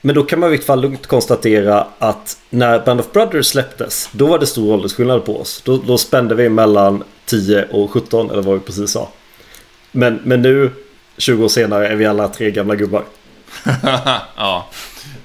[0.00, 4.08] Men då kan man i alla fall lugnt konstatera att när Band of Brothers släpptes,
[4.12, 5.62] då var det stor åldersskillnad på oss.
[5.64, 9.08] Då, då spände vi mellan 10 och 17, eller vad vi precis sa.
[9.92, 10.70] Men, men nu,
[11.16, 13.04] 20 år senare, är vi alla tre gamla gubbar.
[14.36, 14.68] ja,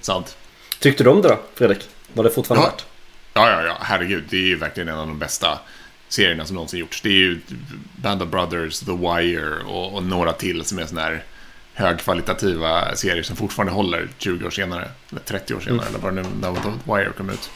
[0.01, 0.37] sant.
[0.79, 1.79] Tyckte du om det då, Fredrik?
[2.13, 2.71] Var det fortfarande Ja.
[2.71, 2.85] värt?
[3.33, 4.23] Ja, ja, ja, herregud.
[4.29, 5.59] Det är ju verkligen en av de bästa
[6.09, 7.01] serierna som någonsin gjorts.
[7.01, 7.39] Det är ju
[7.95, 11.23] Band of Brothers, The Wire och, och några till som är sådana här
[11.73, 14.87] högkvalitativa serier som fortfarande håller 20 år senare.
[15.11, 17.49] Eller 30 år senare, eller vad det nu när The Wire kom ut.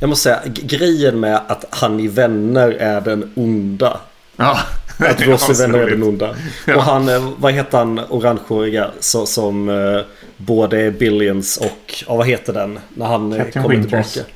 [0.00, 4.00] Jag måste säga, grejen med att han i Vänner är den onda.
[4.36, 4.58] Ja,
[4.98, 6.36] Att Ross i Vänner är den onda.
[6.66, 6.76] Ja.
[6.76, 10.00] Och han, eh, vad heter han, orangehåriga som eh,
[10.36, 14.12] både är Billions och, ja vad heter den, när han eh, Captain kommer Winters.
[14.12, 14.32] tillbaka.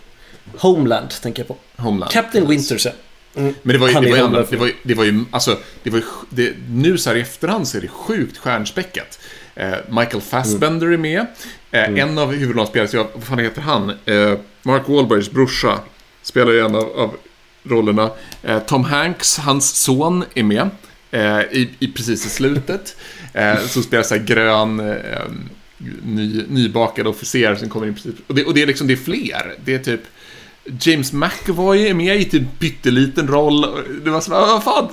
[0.59, 1.83] Homeland tänker jag på.
[1.83, 2.13] Homeland.
[2.13, 2.93] Captain Winters ja.
[3.37, 3.55] Mm.
[3.63, 5.59] Men det var ju, det var ju, ändå, det var ju, det var ju alltså,
[5.83, 9.19] det var ju, det, nu så här i efterhand så är det sjukt stjärnspäckat.
[9.55, 11.27] Eh, Michael Fassbender är med.
[11.71, 12.59] Eh, En av ju
[12.99, 13.91] av, vad fan heter han?
[14.05, 15.79] Eh, Mark Wahlbergs brorsa
[16.23, 17.17] spelar ju en av, av
[17.65, 18.11] rollerna.
[18.43, 20.71] Eh, Tom Hanks, hans son, är med.
[21.11, 22.97] Eh, i, i precis i slutet.
[23.37, 25.23] Eh, som spelar så här grön, eh,
[26.03, 28.15] ny, nybakad officer som kommer in precis.
[28.27, 29.55] Och det, och det är liksom, det är fler.
[29.65, 30.01] Det är typ
[30.81, 33.61] James McAvoy är med i typ pytteliten roll.
[34.05, 34.89] Det var så vad fan?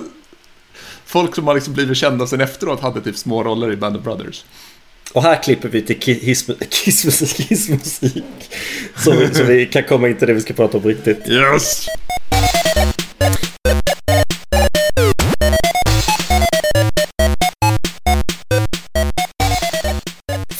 [1.06, 4.02] Folk som har liksom blivit kända sen efteråt hade typ små roller i Band of
[4.02, 4.44] Brothers.
[5.12, 8.24] Och här klipper vi till ki- hiss- kissmusik, kissmusik.
[8.96, 11.28] Så, vi- så vi kan komma in till det vi ska prata om riktigt.
[11.28, 11.86] Yes!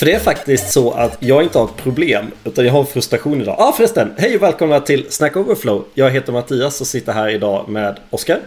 [0.02, 2.86] För det är faktiskt så att jag inte har ett problem, utan jag har en
[2.86, 3.56] frustration idag.
[3.58, 5.84] Ja ah, förresten, hej och välkomna till Snack Overflow.
[5.94, 8.40] Jag heter Mattias och sitter här idag med Oskar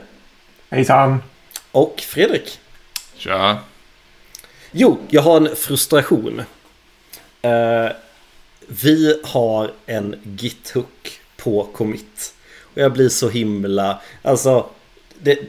[0.69, 1.23] Hejsan!
[1.71, 2.59] och Fredrik.
[3.17, 3.59] Tja.
[4.71, 6.41] Jo, jag har en frustration.
[7.41, 7.87] Eh,
[8.67, 12.33] vi har en git-hook på commit.
[12.61, 14.01] Och jag blir så himla...
[14.21, 14.65] Alltså...
[15.19, 15.39] Det,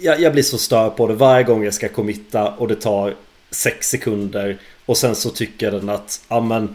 [0.00, 3.14] jag, jag blir så störd på det varje gång jag ska committa och det tar
[3.50, 4.58] sex sekunder.
[4.86, 6.24] Och sen så tycker den att...
[6.28, 6.74] Ja men...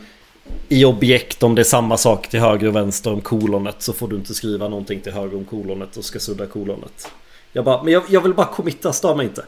[0.70, 4.08] I objekt om det är samma sak till höger och vänster om kolonet så får
[4.08, 7.12] du inte skriva någonting till höger om kolonet och ska sudda kolonet.
[7.54, 9.46] Jag bara, men jag, jag vill bara committa, stör mig inte.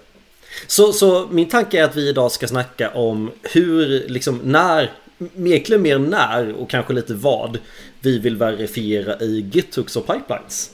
[0.67, 4.91] Så, så min tanke är att vi idag ska snacka om hur, liksom när,
[5.37, 7.57] egentligen mer när och kanske lite vad
[7.99, 10.71] vi vill verifiera i GitHooks och pipelines.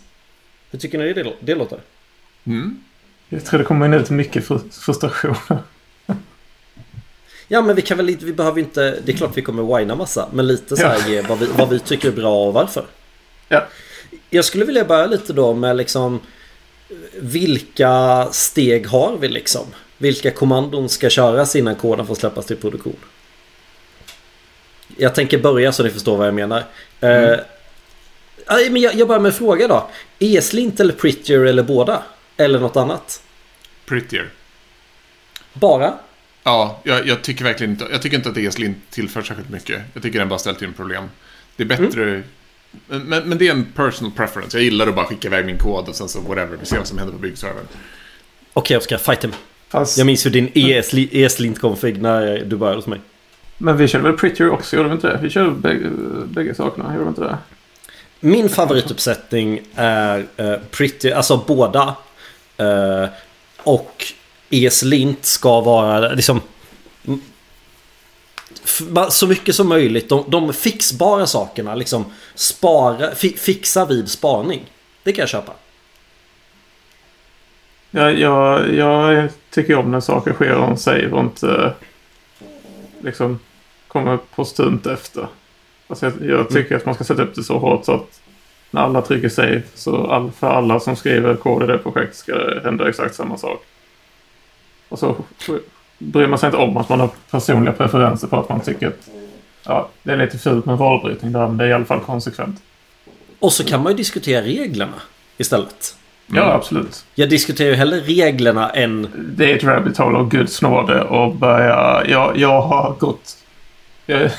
[0.72, 1.80] Hur tycker ni det, det låter?
[2.44, 2.84] Mm.
[3.30, 5.36] Jag tror det kommer in lite mycket frustration.
[7.52, 9.96] Ja men vi kan väl inte, vi behöver inte, det är klart vi kommer whina
[9.96, 12.86] massa, men lite så här ge vad vi, vad vi tycker är bra och varför.
[13.48, 13.68] Ja.
[14.30, 16.20] Jag skulle vilja börja lite då med liksom
[17.20, 19.66] vilka steg har vi liksom?
[19.98, 22.96] Vilka kommandon ska köras innan koden får släppas till produktion?
[24.98, 26.64] Jag tänker börja så ni förstår vad jag menar.
[27.00, 27.34] Mm.
[27.34, 27.40] Eh,
[28.72, 29.90] men jag, jag börjar med en fråga då.
[30.20, 32.04] ESLint eller Prettier eller båda?
[32.38, 33.24] Eller något annat?
[33.86, 34.30] Prettier.
[35.54, 35.94] Bara?
[36.50, 39.82] Ja, jag, jag tycker verkligen inte, jag tycker inte att ESLint tillför särskilt mycket.
[39.94, 41.04] Jag tycker den bara ställt till en problem.
[41.56, 42.24] Det är bättre,
[42.88, 44.58] men, men det är en personal preference.
[44.58, 46.88] Jag gillar att bara skicka iväg min kod och sen så whatever, vi ser vad
[46.88, 47.68] som händer på byggservern.
[48.54, 49.34] Okej Oskar, fight him.
[49.68, 53.00] Fast, Jag minns ju din ESLint ESLint config när du började hos mig.
[53.58, 55.20] Men vi körde väl Prettier också, gjorde vi inte det?
[55.22, 55.90] Vi körde bägge,
[56.26, 57.38] bägge sakerna, gjorde vi inte det?
[58.20, 61.96] Min favorituppsättning är uh, Pretty, alltså båda.
[62.58, 63.10] Eh,
[63.64, 64.14] och
[64.50, 66.42] ESLint ska vara liksom...
[67.08, 67.22] mm,
[69.10, 70.10] Så mycket som möjligt.
[70.10, 72.06] De, de fixbara sakerna liksom
[72.36, 74.66] spara, fi, fixa vid spaning.
[75.04, 75.54] Det kan jag köpa.
[77.92, 81.74] Jag, jag, jag tycker om när saker sker on save och inte
[83.02, 83.40] liksom
[83.88, 85.28] kommer postumt efter.
[85.88, 88.22] Alltså jag, jag tycker att man ska sätta upp det så hårt så att
[88.72, 92.36] när alla trycker save så all, för alla som skriver kod i det projektet ska
[92.36, 93.66] det hända exakt samma sak.
[94.90, 95.16] Och så
[95.98, 99.10] bryr man sig inte om att man har personliga preferenser på att man tycker att
[99.66, 102.62] ja, det är lite fult med valbrytning där men det är i alla fall konsekvent.
[103.40, 105.02] Och så kan man ju diskutera reglerna
[105.38, 105.96] istället.
[106.28, 107.06] Ja, absolut.
[107.16, 109.08] Jag diskuterar ju hellre reglerna än...
[109.38, 112.04] det är ett rabbit hole av guds nåde och börja...
[112.08, 113.38] Jag, jag har gått...
[114.06, 114.30] Jag,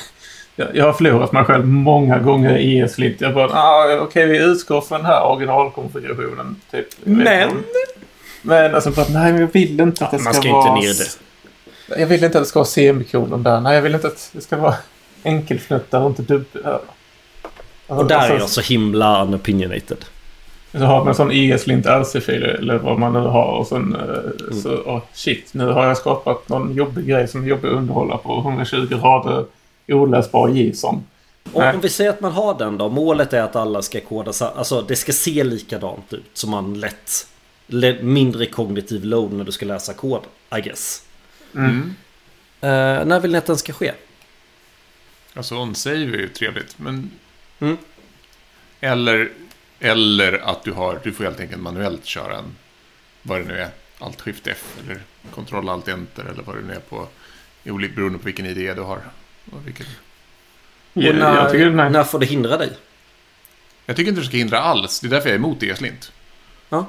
[0.73, 3.21] jag, har förlorat mig själv många gånger i ESLint.
[3.21, 6.55] Jag bara, ah, okej vi utgår från den här originalkonfigurationen.
[6.71, 6.87] Typ.
[7.03, 7.49] Men...
[8.41, 10.75] Men alltså bara, nej men jag vill inte att det Man ska ska inte vara...
[10.75, 11.99] ner det.
[12.01, 13.61] Jag vill inte att det ska vara semikolon där.
[13.61, 14.75] Nej, jag vill inte att det ska vara
[15.23, 16.63] enkelfnuttar och inte dubbel...
[17.87, 20.05] Och där är jag så himla unopinionated.
[20.71, 24.55] Så har man en sån ESLint RC-fil eller vad man nu har och sen eh,
[24.61, 28.17] så, oh, shit, nu har jag skapat någon jobbig grej som är jobbig att underhålla
[28.17, 29.45] på 120 rader
[29.87, 31.03] oläsbar JSON.
[31.53, 32.89] Om, om vi säger att man har den då.
[32.89, 36.29] Målet är att alla ska koda så Alltså det ska se likadant ut.
[36.33, 37.27] Så man lätt...
[38.01, 40.23] Mindre kognitiv load när du ska läsa kod.
[40.57, 41.05] I guess.
[41.55, 41.95] Mm.
[42.61, 43.93] Eh, när vill ni att den ska ske?
[45.33, 47.11] Alltså on-save är ju trevligt, men...
[47.59, 47.77] Mm.
[48.79, 49.31] Eller,
[49.79, 52.55] eller att du har, du får helt enkelt manuellt köra en,
[53.21, 53.69] vad det nu är,
[53.99, 55.01] Alt Shift F eller
[55.31, 57.07] Ctrl Alt Enter eller vad det nu är på,
[57.63, 59.01] beroende på vilken idé du har.
[59.51, 59.85] Och vilken,
[60.93, 62.71] Och Jag, när, jag när får det hindra dig?
[63.85, 66.11] jag tycker inte det ska hindra alls, det är därför jag är emot ESLint.
[66.69, 66.85] Ja.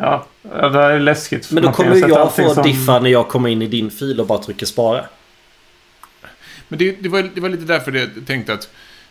[0.00, 1.50] Ja, det är läskigt.
[1.50, 4.20] Men då kommer ju jag få som- diffa när jag kommer in i din fil
[4.20, 5.04] och bara trycker spara.
[6.68, 8.68] Men det, det, var, det var lite därför jag tänkte att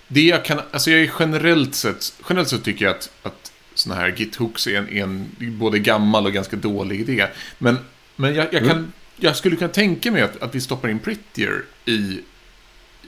[0.08, 4.02] det jag kan, alltså jag är generellt sett, generellt sett tycker jag att, att sådana
[4.02, 7.28] här githooks är en, en både gammal och ganska dålig idé.
[7.58, 7.78] Men,
[8.16, 8.92] men jag, jag, kan, Mm.
[9.18, 12.20] jag skulle kunna tänka mig att, att vi stoppar in Prettier i,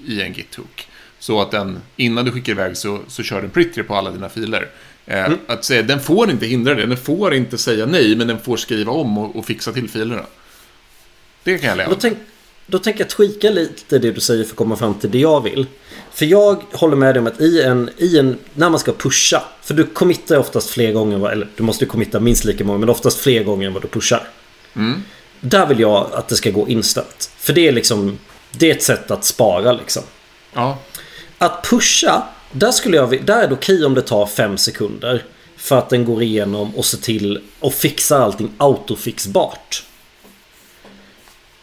[0.05, 0.87] i en githook.
[1.19, 4.29] Så att den, innan du skickar iväg så, så kör den Prettier på alla dina
[4.29, 4.67] filer.
[5.11, 5.39] Eh, Mm.
[5.47, 8.57] Att säga, den får inte hindra det, den får inte säga nej, men den får
[8.57, 10.25] skriva om och, och fixa till filerna.
[11.43, 12.17] Det kan jag leva Då, tänk,
[12.65, 15.43] då tänker jag tweaka lite det du säger för att komma fram till det jag
[15.43, 15.65] vill.
[16.13, 19.43] För jag håller med dig om att i en, i en, när man ska pusha.
[19.61, 22.89] För du committar oftast fler gånger, eller du måste ju committa minst lika många, men
[22.89, 24.27] oftast fler gånger än vad du pushar.
[24.75, 25.03] Mm.
[25.39, 27.31] Där vill jag att det ska gå instant.
[27.37, 28.17] För det är liksom,
[28.51, 30.03] det är ett sätt att spara liksom.
[30.53, 30.79] Ja,
[31.37, 35.23] Att pusha, där, skulle jag, där är det okej om det tar fem sekunder.
[35.57, 39.83] För att den går igenom och ser till och fixar allting autofixbart.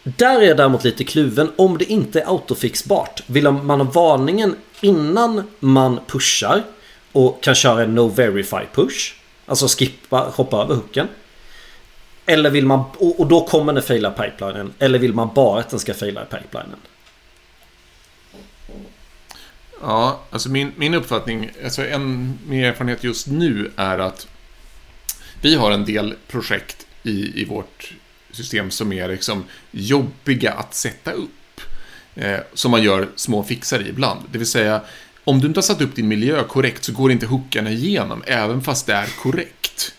[0.03, 1.51] Där är jag däremot lite kluven.
[1.55, 3.23] Om det inte är autofixbart.
[3.27, 6.63] Vill man ha varningen innan man pushar
[7.11, 9.13] och kan köra en no verify push.
[9.45, 11.07] Alltså skippa, hoppa över hooken.
[12.25, 14.73] Eller vill man, och och då kommer den faila pipelinen.
[14.79, 16.79] Eller vill man bara att den ska faila pipelinen?
[19.81, 24.27] Ja, alltså min, min uppfattning, alltså en min erfarenhet just nu är att
[25.41, 27.93] vi har en del projekt i, i vårt
[28.31, 31.61] system som är liksom jobbiga att sätta upp.
[32.15, 34.19] Eh, som man gör små fixar i ibland.
[34.31, 34.81] Det vill säga,
[35.23, 38.61] om du inte har satt upp din miljö korrekt så går inte hookarna igenom, även
[38.61, 39.93] fast det är korrekt.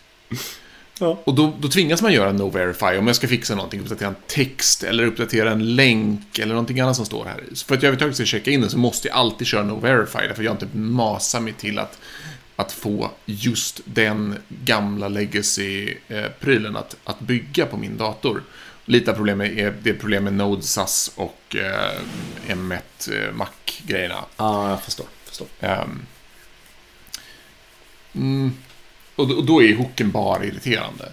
[1.00, 1.18] Ja.
[1.24, 4.14] Och då, då tvingas man göra no verify om jag ska fixa någonting, uppdatera en
[4.26, 7.44] text eller uppdatera en länk eller någonting annat som står här.
[7.52, 9.80] Så för att jag överhuvudtaget ska checka in den så måste jag alltid köra no
[9.80, 11.98] verify, därför jag inte masar mig till att,
[12.56, 18.42] att få just den gamla legacy-prylen att, att bygga på min dator.
[18.84, 22.00] Lite av problemet är det är problem med Node SAS och eh,
[22.48, 22.78] M1
[23.12, 24.24] eh, Mac-grejerna.
[24.36, 25.06] Ja, jag förstår.
[25.24, 25.46] förstår.
[25.60, 26.06] Ehm,
[28.14, 28.52] mm,
[29.20, 31.12] och, då- och då är hooken bara irriterande.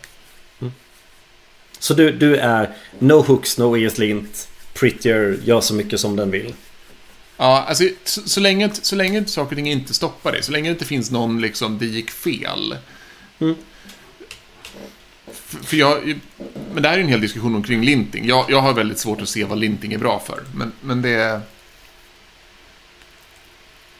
[1.79, 2.69] Så du, du är
[2.99, 6.53] no hooks, no ESLint, prettier, gör så mycket som den vill.
[7.37, 10.69] Ja, alltså så, så, länge, så länge saker och ting inte stoppar det, så länge
[10.69, 12.75] det inte finns någon liksom, det gick fel.
[13.39, 13.55] Mm.
[15.31, 16.19] För, för jag,
[16.73, 18.25] men det här är en hel diskussion omkring linting.
[18.27, 20.43] Jag, jag har väldigt svårt att se vad linting är bra för.
[20.55, 21.41] Men, men det...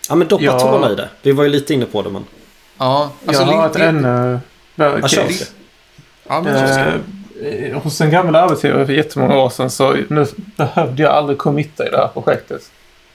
[0.10, 0.60] Ja men doppa Ja.
[0.60, 1.10] tårna i det.
[1.22, 2.26] Vi var ju lite inne på det men...
[2.78, 4.40] Ja, alltså jag har link- ännu
[4.76, 5.22] Ja, kör.
[5.24, 5.46] case.
[6.28, 6.82] Ja, men så,
[7.44, 10.26] Eh, hos en gammal arbetsgivare för jättemånga år sedan så nu
[10.58, 12.62] behövde jag aldrig committa i det här projektet.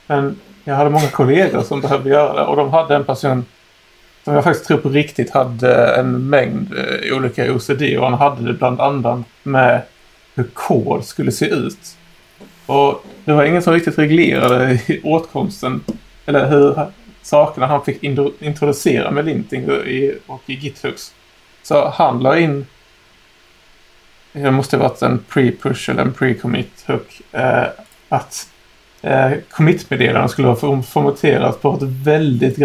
[0.06, 3.44] Men jag hade många kollegor som behövde göra det och de hade en person
[4.24, 8.46] som jag faktiskt tror på riktigt hade en mängd eh, olika OCD och han hade
[8.46, 9.82] det bland annat med
[10.34, 11.96] hur kod skulle se ut.
[12.66, 15.80] Och det var ingen som riktigt reglerade åtkomsten
[16.26, 16.86] eller hur
[17.22, 18.02] sakerna han fick
[18.40, 19.70] introducera med linting
[20.26, 21.14] och i GitHooks.
[21.62, 22.66] Så han la in
[24.32, 27.20] det måste varit en pre-push eller en pre-commit hook.
[27.32, 27.64] Eh,
[28.08, 28.48] att
[29.02, 32.56] eh, commit-meddelanden skulle vara formaterat på ett väldigt...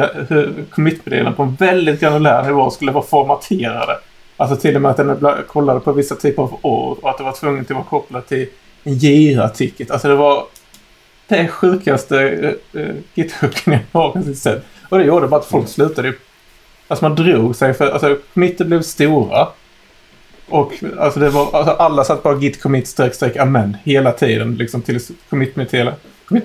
[0.70, 4.00] Commit-meddelanden på en väldigt granulär nivå skulle vara formaterade.
[4.38, 7.24] Alltså till och med att den kollade på vissa typer av ord och att det
[7.24, 8.48] var tvunget att vara kopplat till
[8.84, 9.92] en JIRA-ticket.
[9.92, 10.46] Alltså det var
[11.28, 12.22] det sjukaste
[12.74, 14.64] eh, eh, githooken jag någonsin sett.
[14.90, 16.14] Och det gjorde bara att folk slutade ju...
[16.88, 17.90] Alltså man drog sig för...
[17.90, 19.48] Alltså commiter blev stora.
[20.50, 24.56] Och alltså det var, alltså alla satt bara git commit streck streck amen hela tiden
[24.56, 26.44] liksom tills commit-meddelandet commit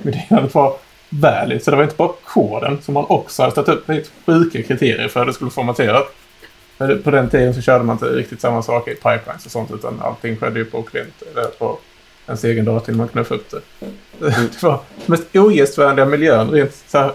[0.55, 0.75] var
[1.09, 1.63] valid.
[1.65, 5.09] Så det var inte bara koden som man också hade satt upp lite sjuka kriterier
[5.09, 5.51] för att det skulle
[6.79, 9.71] det- På den tiden så körde man inte riktigt samma saker i pipelines och sånt
[9.71, 11.79] utan allting skedde ju på klient eller på
[12.33, 13.61] ens egen dator man knuffade upp det.
[14.19, 17.13] Det var den mest ogästvänliga miljön rent så här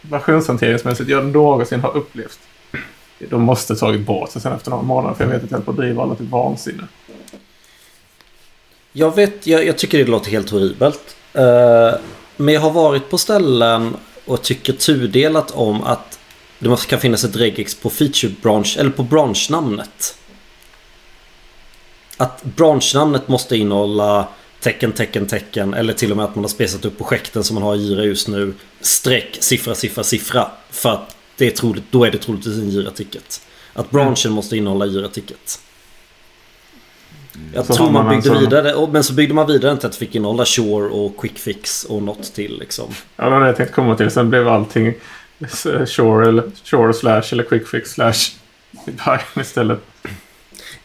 [0.00, 2.38] versionshanteringsmässigt jag någonsin har upplevt.
[3.18, 5.64] De måste tagit bort det sen efter några månader för jag vet att jag höll
[5.64, 6.82] på att driva alla till vansinne.
[8.92, 11.16] Jag vet, jag, jag tycker det låter helt horribelt.
[11.38, 11.94] Uh,
[12.36, 16.18] men jag har varit på ställen och tycker tudelat om att
[16.58, 20.16] det måste kan finnas ett regex på feature branch eller på branschnamnet.
[22.16, 24.28] Att branschnamnet måste innehålla
[24.60, 27.62] tecken, tecken, tecken eller till och med att man har spesat upp projekten som man
[27.62, 28.54] har i Jira just nu.
[28.80, 30.50] Streck, siffra, siffra, siffra.
[30.70, 33.40] För att det är troligt, då är det troligtvis en Jira-ticket.
[33.72, 34.34] Att branschen mm.
[34.34, 35.60] måste innehålla Jira-ticket.
[37.54, 38.44] Jag så tror man, man byggde alltså...
[38.44, 42.02] vidare, men så byggde man vidare till att det fick innehålla Shore och Quickfix och
[42.02, 42.90] något till liksom.
[43.16, 44.10] Ja, det var det jag tänkte komma till.
[44.10, 44.94] Sen blev allting
[45.86, 48.14] Shore, eller, Shore slash eller Quickfix slash
[49.40, 49.80] istället.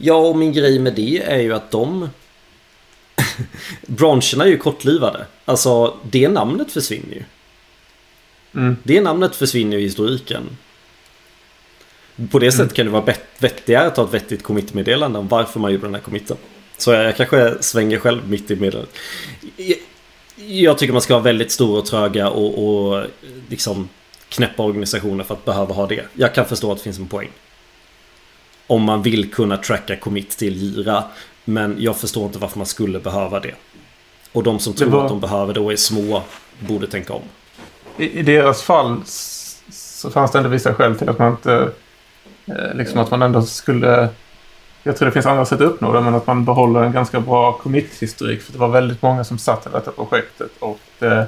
[0.01, 2.09] Ja, och min grej med det är ju att de...
[3.81, 5.25] Branscherna är ju kortlivade.
[5.45, 7.23] Alltså, det namnet försvinner ju.
[8.55, 8.77] Mm.
[8.83, 10.57] Det namnet försvinner ju i historiken.
[12.31, 12.75] På det sättet mm.
[12.75, 16.01] kan det vara vettigare att ha ett vettigt commit-meddelande om varför man gjorde den här
[16.01, 16.37] committen.
[16.77, 18.95] Så jag, kanske svänger själv mitt i meddelandet.
[19.55, 19.77] Jag,
[20.47, 23.05] jag tycker man ska vara väldigt stor och tröga och, och
[23.49, 23.89] liksom
[24.29, 26.05] knäppa organisationer för att behöva ha det.
[26.13, 27.29] Jag kan förstå att det finns en poäng.
[28.69, 31.03] Om man vill kunna tracka commit till Jira.
[31.45, 33.55] Men jag förstår inte varför man skulle behöva det.
[34.31, 35.03] Och de som tror var...
[35.03, 36.23] att de behöver det och är små
[36.59, 37.21] borde tänka om.
[37.97, 39.01] I, I, deras fall
[39.71, 41.71] så fanns det ändå vissa skäl till att man inte...
[42.45, 44.09] Eh, liksom att man ändå skulle...
[44.83, 47.19] Jag tror det finns andra sätt att uppnå det, men att man behåller en ganska
[47.19, 48.41] bra commit-historik.
[48.41, 51.27] För det var väldigt många som satt i detta projektet och det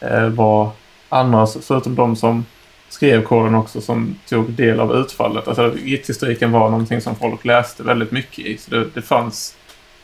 [0.00, 0.70] eh, var
[1.08, 2.44] andra, förutom de som
[2.92, 5.48] skrev koden också, som tog del av utfallet.
[5.48, 8.58] Alltså git-historiken var någonting som folk läste väldigt mycket i.
[8.58, 9.56] Så det, det fanns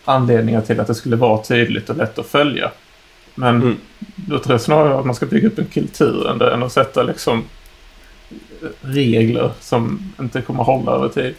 [0.04, 2.70] anledningar till att det skulle vara tydligt och lätt att följa.
[3.34, 3.76] Men mm.
[4.16, 7.44] då tror jag snarare att man ska bygga upp en kultur än att sätta liksom
[8.80, 11.34] regler som inte kommer hålla över tid.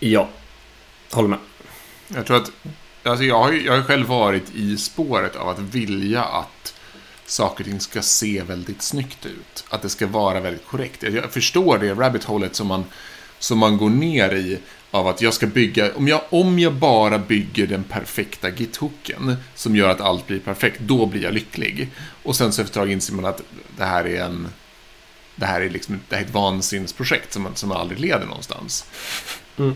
[0.00, 0.28] Ja,
[1.12, 1.38] håller med.
[2.08, 2.52] Jag tror att,
[3.02, 6.74] alltså jag har ju jag har själv varit i spåret av att vilja att
[7.32, 9.64] saker och ting ska se väldigt snyggt ut.
[9.68, 11.02] Att det ska vara väldigt korrekt.
[11.02, 12.84] Jag förstår det rabbit holet som man,
[13.38, 14.58] som man går ner i
[14.90, 19.76] av att jag ska bygga, om jag, om jag bara bygger den perfekta githooken som
[19.76, 21.90] gör att allt blir perfekt, då blir jag lycklig.
[22.22, 23.42] Och sen så efter ett tag inser man att
[23.76, 24.48] det här är en
[25.36, 28.86] det här är liksom det här är ett vansinnesprojekt som, som aldrig leder någonstans.
[29.58, 29.74] Mm.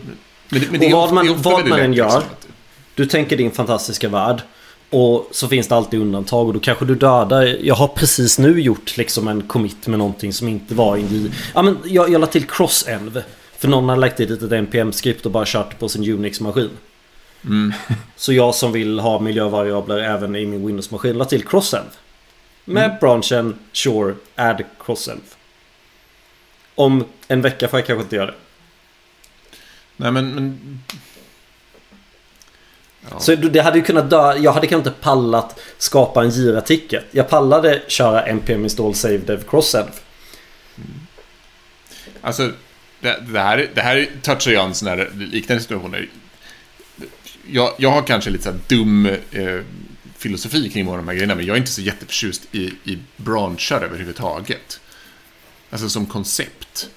[0.49, 2.23] Men, men och vad man, vad man än gör,
[2.95, 4.41] du tänker din fantastiska värld.
[4.89, 7.43] Och så finns det alltid undantag och då kanske du dödar.
[7.61, 11.31] Jag har precis nu gjort liksom en commit med någonting som inte var i...
[11.53, 13.23] Ja men jag, jag la till crossenv.
[13.57, 16.69] För någon har lagt dit ett NPM-skript och bara kört på sin Unix-maskin.
[17.45, 17.73] Mm.
[18.15, 21.89] Så jag som vill ha miljövariabler även i min Windows-maskin la till crossenv.
[22.65, 22.97] Med mm.
[22.99, 25.21] branschen Sure add crossenv.
[26.75, 28.37] Om en vecka får jag kanske inte göra det.
[29.95, 30.35] Nej men...
[30.35, 30.79] men...
[33.11, 33.19] Ja.
[33.19, 34.35] Så det hade ju kunnat dö.
[34.37, 37.05] Jag hade kanske inte pallat skapa en Jira-ticket.
[37.11, 39.89] Jag pallade köra npm install save dev crossenv.
[40.77, 40.99] Mm.
[42.21, 42.51] Alltså
[42.99, 46.09] det, det, här, det här touchar jag en sån här liknande situationer.
[47.47, 49.59] Jag, jag har kanske lite så dum eh,
[50.17, 52.97] filosofi kring många av de här grejerna, men jag är inte så jätteförtjust i, i
[53.17, 54.79] branscher överhuvudtaget.
[55.69, 56.89] Alltså som koncept.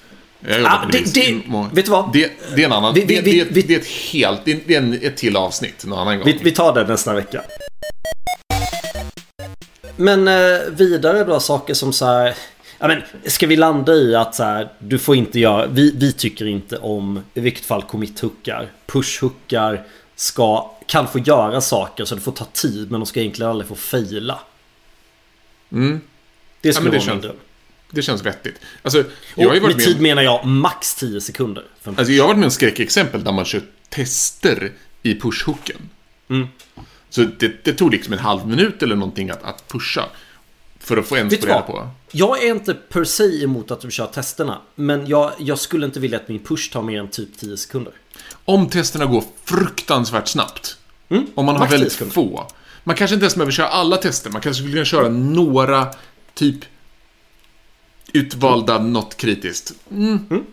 [0.48, 1.42] Jag ah, det, det,
[1.72, 2.12] vet du vad?
[2.12, 2.94] Det, det är en annan...
[2.94, 4.44] Vi, vi, det, vi, det, är ett helt...
[4.44, 6.26] Det är ett till avsnitt någon annan gång.
[6.26, 7.42] Vi, vi tar det nästa vecka.
[9.96, 12.34] Men eh, vidare då saker som så här...
[12.78, 15.66] Ja, men, ska vi landa i att så här, du får inte göra...
[15.66, 18.68] Vi, vi tycker inte om i vilket fall commit-hookar.
[18.86, 19.84] Push-hookar
[20.16, 23.68] ska, kan få göra saker så det får ta tid men de ska egentligen aldrig
[23.68, 24.38] få fejla.
[25.72, 26.00] Mm.
[26.60, 27.36] Det skulle ja, vara min dröm.
[27.90, 28.54] Det känns vettigt.
[28.82, 29.04] Alltså,
[29.34, 31.64] jag har ju varit med tid menar jag max 10 sekunder.
[31.84, 35.80] Alltså, jag har varit med om skräckexempel där man kör tester i push-hooken.
[36.28, 36.48] Mm.
[37.10, 40.04] Så det, det, tog liksom en halv minut eller någonting att, att pusha.
[40.78, 41.88] För att få ens få reda på.
[42.10, 44.60] Jag är inte per se emot att du kör testerna.
[44.74, 47.92] Men jag, jag skulle inte vilja att min push tar mer än typ 10 sekunder.
[48.44, 50.76] Om testerna går fruktansvärt snabbt.
[51.08, 52.46] Mm, om man har väldigt få.
[52.84, 54.30] Man kanske inte ens behöver köra alla tester.
[54.30, 55.88] Man kanske skulle kunna köra några,
[56.34, 56.64] typ
[58.12, 59.72] utvalda, något kritiskt.
[59.90, 60.44] Mm, mm.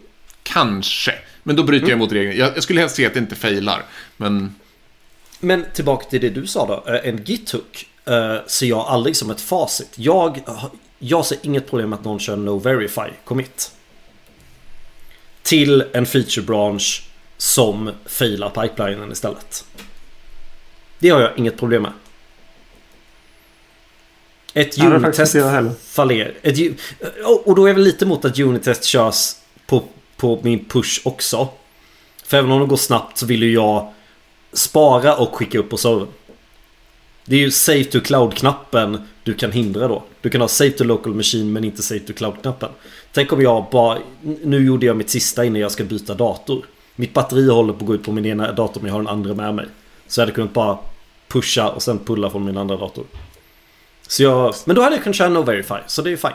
[0.43, 1.13] Kanske.
[1.43, 2.37] Men då bryter jag mot regeln.
[2.37, 3.85] Jag, jag, skulle helst se att det inte failar.
[4.17, 4.55] Men...
[5.39, 6.93] Men tillbaka till det du sa då.
[6.93, 9.89] Eh, en git-hook uh, ser jag aldrig som ett facit.
[9.95, 10.43] Jag,
[10.99, 13.71] jag ser inget problem med att någon kör no verify commit.
[15.43, 19.65] Till en feature branch som failar pipelinen istället.
[20.99, 21.91] Det har jag inget problem med.
[24.57, 25.35] Ett unit-test
[25.87, 26.33] fallerar.
[27.45, 29.35] och då är jag väl lite emot att unit-test körs
[29.67, 29.83] på,
[30.17, 31.47] på min push också.
[32.25, 33.93] För även om det går snabbt så vill ju jag
[34.53, 36.07] spara och skicka upp på servern.
[37.25, 40.03] Det är ju Save to Cloud-knappen du kan hindra då.
[40.21, 42.69] Du kan ha Save to Local Machine men inte Save to Cloud-knappen.
[43.13, 43.97] Tänk om jag bara...
[44.21, 46.65] Nu gjorde jag mitt sista innan jag ska byta dator.
[46.95, 49.11] Mitt batteri håller på att gå ut på min ena dator men jag har den
[49.11, 49.65] andra med mig.
[50.07, 50.77] Så jag hade kunnat bara
[51.27, 53.05] pusha och sen pulla från min andra dator.
[54.07, 54.53] Så jag...
[54.65, 56.31] Men då hade jag kunnat köra No Verify, så det är ju fine.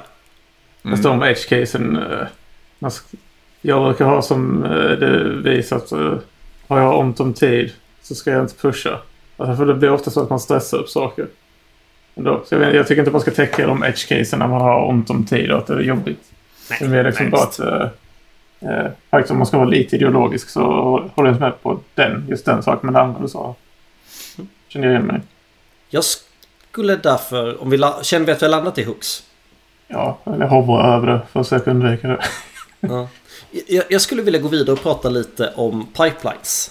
[0.90, 1.96] Fast de edge-casen...
[2.82, 2.90] eh,
[3.60, 5.92] Jag brukar ha som eh, det visat.
[5.92, 6.18] Uh,
[6.68, 8.98] har jag ont om tid så ska jag inte pusha.
[9.36, 11.26] Alltså för det blir ofta så att man stressar upp saker.
[12.14, 12.42] Ändå.
[12.46, 15.10] Så jag, vet, jag tycker inte man ska täcka de edge-casen när man har ont
[15.10, 16.22] om tid och att det är jobbigt.
[16.80, 17.60] det är liksom nej, bara att...
[17.60, 17.88] Uh,
[18.70, 20.62] uh, faktiskt om man ska vara lite ideologisk så
[21.14, 22.80] håller jag inte med på den, just den saken.
[22.82, 23.54] Men det andra du sa
[24.68, 25.20] känner jag igen mig.
[25.90, 26.04] Jag
[26.72, 29.22] skulle därför, om vi känner vi att vi har landat i hooks?
[29.88, 32.18] Ja, eller hovra över det för att försöka undvika det.
[32.80, 33.08] Ja.
[33.68, 36.70] Jag, jag skulle vilja gå vidare och prata lite om pipelines.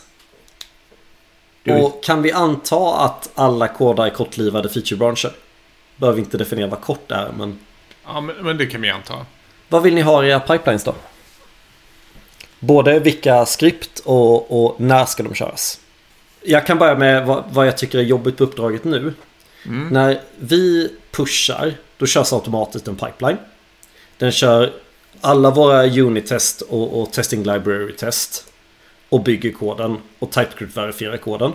[1.65, 5.31] Och kan vi anta att alla kodar är kortlivade featurebranscher?
[5.97, 7.59] Behöver inte definiera vad kort är, men
[8.05, 9.25] Ja, men, men det kan vi anta.
[9.69, 10.95] vad vill ni ha i era pipelines då?
[12.59, 15.79] Både vilka skript och, och när ska de köras?
[16.41, 19.13] Jag kan börja med vad, vad jag tycker är jobbigt på uppdraget nu.
[19.65, 19.87] Mm.
[19.87, 23.37] När vi pushar, då körs automatiskt en pipeline.
[24.17, 24.73] Den kör
[25.21, 28.45] alla våra unit-test och, och testing library-test.
[29.09, 31.53] Och bygger koden och TypeScript verifierar koden.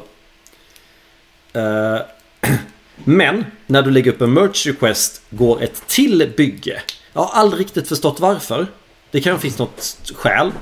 [1.53, 1.99] Eh,
[3.05, 6.83] men när du lägger upp en merge request går ett till bygge.
[7.13, 8.67] Jag har aldrig riktigt förstått varför.
[9.11, 10.53] Det kan finnas något skäl.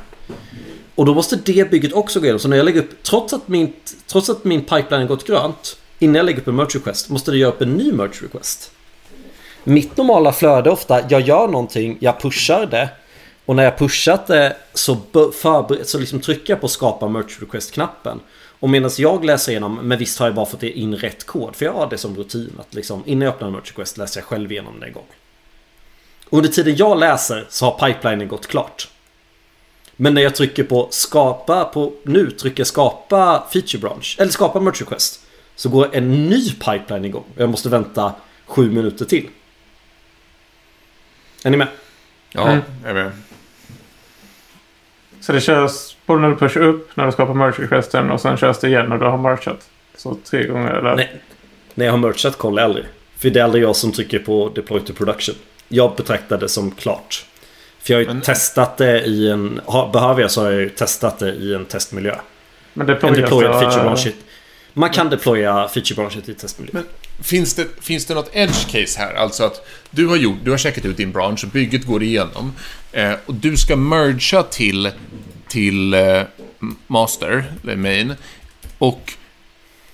[0.94, 2.38] Och då måste det bygget också gå igenom.
[2.38, 3.72] Så när jag lägger upp, trots att min,
[4.06, 5.76] trots att min pipeline har gått grönt.
[6.04, 8.70] Innan jag lägger upp en merch request måste det göra upp en ny merch request.
[9.64, 12.88] Mitt normala flöde är ofta, jag gör någonting, jag pushar det.
[13.44, 18.20] Och när jag pushat det så, förber- så liksom trycker jag på skapa merch request-knappen.
[18.61, 21.56] Och medan jag läser igenom, men visst har jag bara fått in rätt kod.
[21.56, 24.20] För jag har det som rutin att liksom, innan jag öppnar en merch request läser
[24.20, 25.06] jag själv igenom det en gång.
[26.30, 28.88] Under tiden jag läser så har pipelinen gått klart.
[29.96, 34.61] Men när jag trycker på skapa på nu trycker jag skapa feature branch eller skapa
[34.61, 35.23] merch request
[35.56, 37.24] så går en ny pipeline igång.
[37.36, 38.12] Jag måste vänta
[38.46, 39.28] sju minuter till.
[41.44, 41.68] Är ni med?
[42.32, 42.60] Ja, Mm.
[42.82, 43.12] jag är med.
[45.20, 48.36] Så det körs både när du pushar upp, när du skapar merge requesten och sen
[48.36, 49.68] körs det igen när du har merchat.
[49.96, 50.96] Så tre gånger eller?
[50.96, 51.20] Nej.
[51.74, 52.84] När jag har merchat kollar jag aldrig.
[53.18, 55.34] För det är aldrig jag som trycker på deploy to production.
[55.68, 57.26] Jag betraktar det som klart.
[57.78, 59.60] För jag har ju Men- testat det i en...
[59.92, 62.14] Behöver jag så har jag ju testat det i en testmiljö.
[62.72, 64.08] Men det En det, feature äh, branch.
[64.74, 66.70] Man kan deploya feature branchet i testmiljö.
[66.72, 66.84] Men
[67.22, 69.14] finns det, finns det något edge case här?
[69.14, 72.52] Alltså att du har, gjort, du har checkat ut din bransch och bygget går igenom.
[72.92, 74.90] Eh, och du ska mergea till,
[75.48, 76.22] till eh,
[76.87, 78.14] master, eller main.
[78.78, 79.12] Och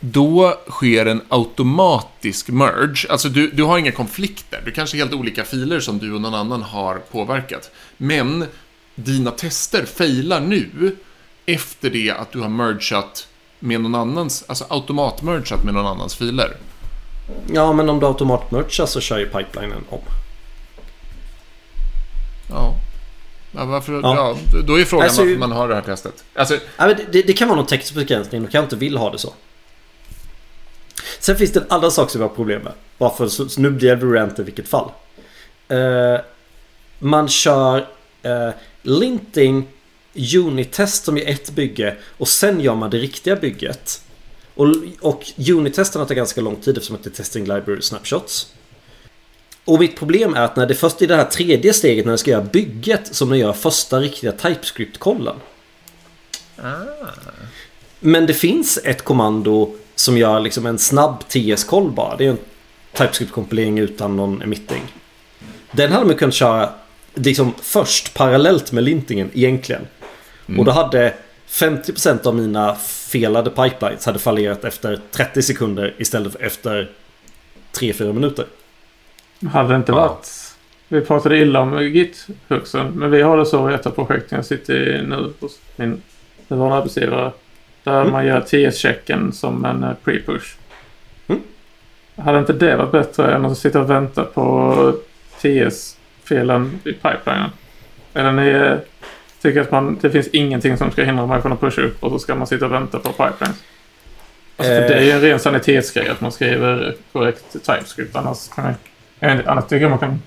[0.00, 3.06] då sker en automatisk merge.
[3.08, 4.62] Alltså du, du har inga konflikter.
[4.64, 7.70] Du kanske helt olika filer som du och någon annan har påverkat.
[7.96, 8.46] Men
[8.94, 10.96] dina tester failar nu
[11.46, 13.28] efter det att du har mergeat
[13.60, 16.56] med någon annans, alltså automatmergat med någon annans filer.
[17.52, 20.00] Ja, men om du automatmerchar så kör ju pipelinen om.
[22.50, 22.74] Ja.
[23.52, 24.36] ja varför, ja.
[24.52, 24.60] Ja.
[24.66, 26.24] då är frågan Alltså, varför man har det här testet.
[26.34, 28.42] Alltså, Ja, det, det kan vara någon textbegränsning.
[28.42, 29.32] De kanske inte vill ha det så.
[31.18, 32.72] Sen finns det en annan sak som jag har problem med.
[32.98, 34.90] Varför, så, så nu blir det rant i vilket fall.
[35.68, 36.20] Eh,
[36.98, 37.78] man kör
[38.26, 38.50] uh,
[38.82, 39.66] linting
[40.14, 44.02] unit-test som är ett bygge och sen gör man det riktiga bygget.
[44.54, 44.66] Och,
[45.00, 48.52] och unit-testerna tar ganska lång tid eftersom att det är testing library snapshots.
[49.64, 52.20] Och mitt problem är att när det först i det här tredje steget när jag
[52.20, 55.36] ska göra bygget som jag gör första riktiga TypeScript-kollen.
[58.00, 62.16] Men det finns ett kommando som gör liksom en snabb TS-koll bara.
[62.16, 62.38] Det är en
[62.92, 64.82] TypeScript-kompilering utan någon emitting.
[65.72, 66.72] Den hade man kunnat köra
[67.14, 69.86] liksom först parallellt med lintingen egentligen.
[70.58, 71.14] Och då hade
[71.48, 72.74] 50% av mina
[73.10, 76.90] felade pipelines hade fallerat efter 30 sekunder istället för efter
[77.78, 78.44] 3-4 minuter.
[79.52, 79.96] Hade det inte Ja.
[79.98, 80.28] varit...
[80.88, 82.86] Vi pratade illa om Git-huxen.
[82.94, 86.02] Men vi har det så i ett av projekten jag sitter i nu hos min
[86.48, 87.32] nuvarande arbetsgivare.
[87.84, 90.54] Där man gör TS-checken som en eh, pre-push.
[91.28, 91.40] Mm.
[92.16, 94.94] Hade inte det varit bättre än att sitta och vänta på
[95.40, 97.50] TS-felen i pipelinen?
[98.14, 98.74] Eller ni eh,
[99.42, 102.10] tycker att man, det finns ingenting som ska hindra mig från att pusha upp och
[102.10, 103.56] så ska man sitta och vänta på pipelines?
[104.56, 104.88] Alltså, för Eh.
[104.88, 108.16] det är ju en ren sanitetsgrej att man skriver korrekt TypeScript.
[108.16, 108.74] Annars, kan jag,
[109.20, 110.22] jag inte, annars tycker jag man kan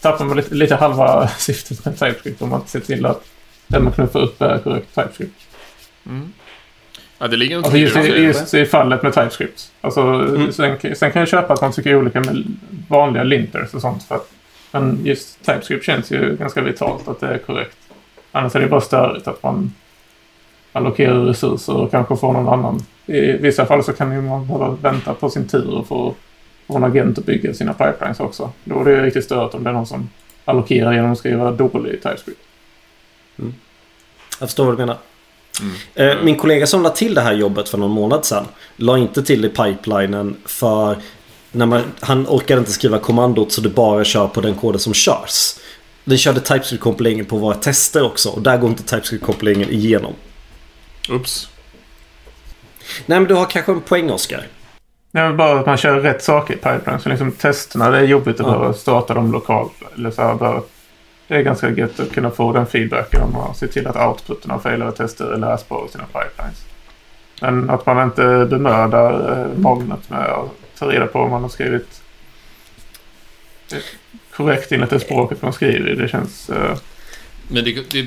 [0.00, 3.24] tappa med lite, lite halva syftet med TypeScript om man inte ser till att
[3.66, 5.40] den man knuffar upp är korrekt TypeScript.
[6.06, 6.32] mm.
[7.18, 9.72] Ja, det ligger Alltså just, i, just i fallet med TypeScript.
[9.80, 10.52] Alltså, Mm.
[10.52, 12.44] sen, sen kan jag köpa att man tycker olika med
[12.88, 14.02] vanliga linters och sånt.
[14.04, 14.30] För att,
[14.72, 17.76] men just TypeScript känns ju ganska vitalt att det är korrekt.
[18.32, 19.74] Annars är det bara störigt att man
[20.72, 22.82] allokerar resurser och kanske får någon annan.
[23.06, 26.14] I vissa fall så kan ju man behöva vänta på sin tur och få,
[26.66, 28.52] få en agent att bygga sina pipelines också.
[28.64, 30.10] Då är det riktigt störigt om det är någon som
[30.44, 32.40] allokerar genom att skriva dålig TypeScript.
[34.40, 34.96] Jag förstår vad du menar.
[35.60, 35.74] Mm.
[36.18, 38.44] Eh, Min kollega som lade till det här jobbet för någon månad sedan
[38.76, 40.96] la inte till i pipelinen för
[41.52, 44.94] när man, han orkade inte skriva kommandot så det bara kör på den koden som
[44.94, 45.54] körs.
[46.04, 50.12] Den körde TypeScript-kompileringen på våra tester också och där går inte TypeScript-kompileringen igenom.
[51.10, 51.48] Ups.
[53.06, 54.46] Nej men du har kanske en poäng Oskar.
[55.12, 57.00] Är väl bara att man kör rätt saker i pipeline.
[57.00, 58.52] Så liksom testerna, det är jobbigt att Ja.
[58.52, 59.72] behöva starta dem lokalt.
[59.96, 60.62] Eller så här, bara,
[61.28, 64.50] det är ganska gött att kunna få den feedbacken om man ser till att outputen
[64.50, 66.64] av failade tester är läsbar i sina pipelines.
[67.40, 70.48] Men att man inte bemödar eh, molnet med att
[70.80, 72.02] ta reda på om man har skrivit
[74.30, 75.94] korrekt enligt det språket man skriver i.
[75.94, 76.50] Det känns...
[76.50, 76.78] Eh,
[77.48, 78.06] Men det, det,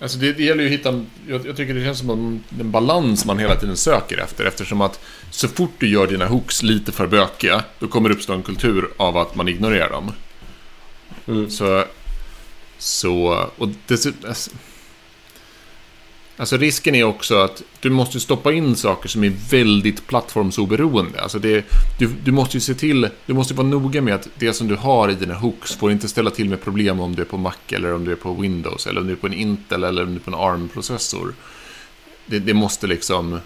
[0.00, 1.04] alltså det, det gäller ju att hitta...
[1.28, 4.44] Jag, jag tycker det känns som en, en balans man hela tiden söker efter.
[4.44, 8.32] Eftersom att så fort du gör dina hooks lite för bökiga, då kommer det uppstå
[8.32, 10.12] en kultur av att man ignorerar dem.
[11.26, 11.50] Mm.
[11.50, 11.84] Så...
[12.78, 13.46] Så...
[13.56, 14.28] Och dessutom...
[14.28, 14.50] Alltså,
[16.38, 21.20] alltså risken är också att du måste stoppa in saker som är väldigt plattformsoberoende.
[21.20, 21.64] Alltså det,
[21.98, 24.76] du, du måste ju se till, du måste vara noga med att det som du
[24.76, 27.54] har i dina hooks får inte ställa till med problem om du är på Mac
[27.68, 30.08] eller om du är på Windows eller om du är på en Intel eller om
[30.08, 31.34] du är på en ARM-processor.
[32.26, 33.40] Det, det måste liksom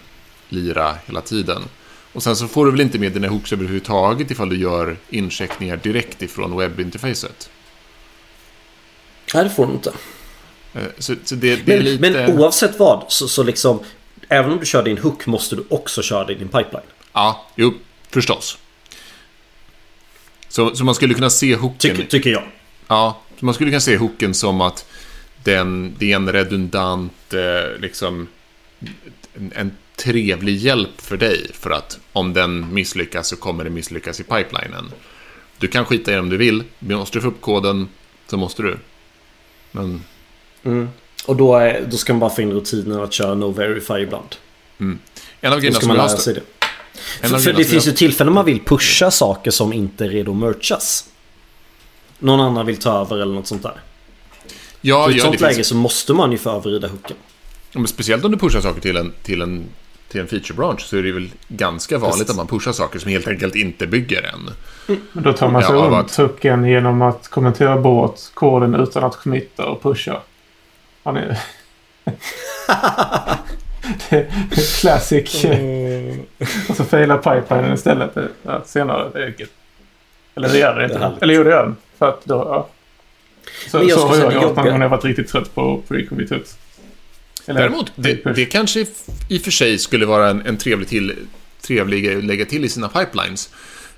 [0.49, 1.61] lira hela tiden.
[2.13, 5.77] Och sen så får du väl inte med dina hooks överhuvudtaget ifall du gör incheckningar
[5.77, 7.49] direkt ifrån webbinterfacet.
[9.33, 9.93] Nej det får du inte.
[10.73, 12.01] Eh, Så, så det, det Men, lite...
[12.01, 13.79] men oavsett vad så, så liksom
[14.29, 16.87] Även om du kör din hook måste du också köra det din pipeline.
[17.13, 17.73] Ja, jo,
[18.09, 18.57] förstås.
[20.47, 21.77] Så, så man skulle kunna se hooken...
[21.77, 22.43] Tycker, tycker jag.
[22.87, 24.85] Ja, man skulle kunna se hooken som att
[25.43, 28.27] den, det är en redundant, eh, liksom,
[29.33, 31.51] en, en trevlig hjälp för dig.
[31.53, 34.91] För att om den misslyckas så kommer den misslyckas i pipelinen.
[35.57, 37.89] Du kan skita i det om du vill, men måste du få upp koden
[38.27, 38.77] så måste du.
[39.71, 40.03] Men
[40.63, 40.89] Mm.
[41.25, 44.35] Och då, är, då ska man bara få in rutinen att köra No Verify ibland.
[45.41, 46.41] en av grejerna som man jag sig det.
[47.21, 50.09] en För, för det finns jag- ju tillfällen man vill pusha saker som inte är
[50.09, 51.05] redo att merchas.
[52.19, 53.81] Någon annan vill ta över eller något sånt där.
[54.81, 57.17] Ja, I ett ja, sånt det finns, läge så måste man ju få överrida hooken.
[57.71, 59.65] Ja, men speciellt om du pushar saker till en, till en,
[60.07, 62.29] till en feature branch så är det väl ganska vanligt Precis.
[62.29, 64.49] att man pushar saker som helt enkelt inte bygger än.
[65.11, 69.15] men då tar man sig Ja, runt hooken genom att kommentera bort koden utan att
[69.15, 70.21] committa och pusha.
[71.03, 71.37] Han är...
[74.79, 75.45] classic.
[76.69, 78.11] Och så failar pipelinen istället
[78.43, 79.09] ja, senare.
[79.13, 79.49] Det är gött.
[80.35, 81.11] Eller det gör det inte.
[81.21, 81.75] Eller jo, det gör den.
[81.97, 82.69] För att då, ja.
[83.67, 85.83] Så, Men jag så har jag gjort när jag varit riktigt trött på.
[85.89, 86.39] Eller-
[87.45, 88.87] Däremot, det, det kanske i
[89.29, 91.15] i och för sig skulle vara en, en trevlig, till,
[91.61, 93.49] trevlig grej att lägga till i sina pipelines.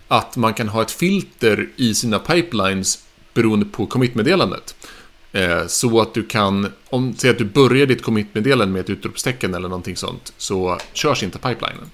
[0.07, 2.99] Att man kan ha ett filter i sina pipelines
[3.33, 4.75] beroende på commit-meddelandet.
[5.35, 9.53] Eh, så att du kan, om säg att du börjar ditt commit-meddelande med ett utropstecken
[9.53, 11.89] eller någonting sånt, så körs inte pipelinen.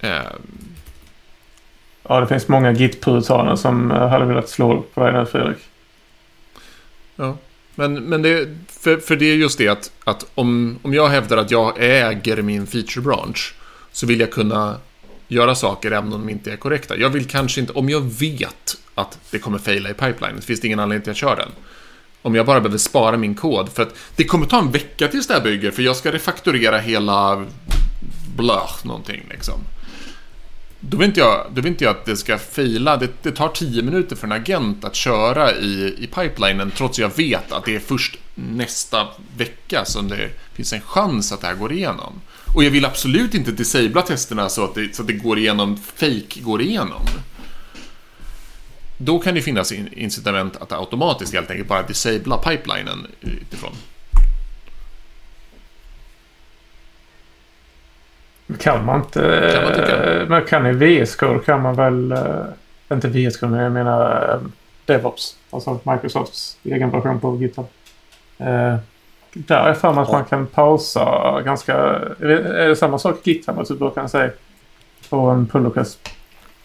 [0.00, 0.22] Eh,
[2.08, 5.58] Ja, det finns många git-puritaner som eh, hade velat slå på dig nu, Fredrik.
[7.16, 7.36] Ja,
[7.74, 11.36] men, men det, för, för det är just det att, att om, om jag hävdar
[11.36, 13.54] att jag äger min feature branch
[13.92, 14.76] så vill jag kunna
[15.28, 16.96] göra saker även om de inte är korrekta.
[16.96, 20.66] Jag vill kanske inte, om jag vet att det kommer faila i pipeline, finns det
[20.66, 21.52] ingen anledning till att jag kör den.
[22.22, 25.26] Om jag bara behöver spara min kod, för att det kommer ta en vecka tills
[25.26, 27.46] det här bygger, för jag ska refakturera hela
[28.36, 29.60] blöh någonting liksom.
[30.80, 32.96] Då vill inte jag, då vill inte jag att det ska faila.
[32.96, 37.02] Det, det tar 10 minuter för en agent att köra i, i pipelinen trots att
[37.02, 39.06] jag vet att det är först nästa
[39.36, 42.20] vecka som det finns en chans att det här går igenom.
[42.54, 45.76] Och jag vill absolut inte disabla testerna så att det, så att det går igenom,
[45.76, 47.02] fake går igenom.
[48.98, 53.72] Då kan det finnas in- incitament att automatiskt helt enkelt bara disabla pipelinen utifrån.
[58.58, 59.50] Kan man inte...
[59.54, 60.04] Kan man tycka.
[60.20, 62.12] eh, Men kan i VS Code kan man väl...
[62.12, 62.44] eh,
[62.92, 64.40] Inte VS Code, men jag menar eh,
[64.84, 65.36] DevOps.
[65.50, 67.66] Alltså Microsofts egen version på GitHub.
[68.38, 68.76] Eh,
[69.32, 71.74] Där är jag för mig att man kan pausa ganska...
[72.20, 73.58] Är det samma sak GitHub?
[73.58, 74.30] Att du kan säga
[75.10, 76.08] på en pull request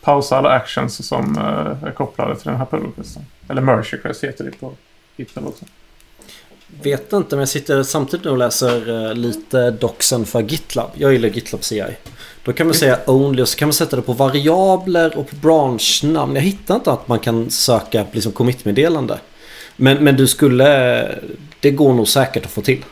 [0.01, 3.25] pausa alla actions som eh, är kopplade till den här pull requesten.
[3.49, 4.73] Eller merge request heter det på
[5.15, 5.65] GitHub också.
[6.83, 10.89] vet inte, men jag sitter samtidigt och läser eh, lite doxen för GitLab.
[10.93, 11.83] Jag gillar GitLab CI.
[12.43, 15.35] Då kan man säga only och så kan man sätta det på variabler och på
[15.35, 16.35] branschnamn.
[16.35, 19.19] Jag hittar inte att man kan söka liksom commit-meddelande.
[19.75, 21.19] Men, men du skulle...
[21.59, 22.85] Det går nog säkert att få till.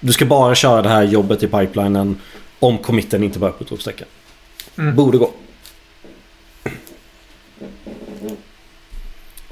[0.00, 2.20] Du ska bara köra det här jobbet i pipelinen
[2.58, 4.06] om committen inte börjar på utropstecken.
[4.78, 4.96] Mm.
[4.96, 5.30] Borde gå.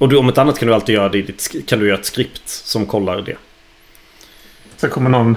[0.00, 1.98] Och du, om ett annat kan du alltid göra det i ditt, kan du göra
[1.98, 3.36] ett skript som kollar det.
[4.76, 5.36] Så kommer någon,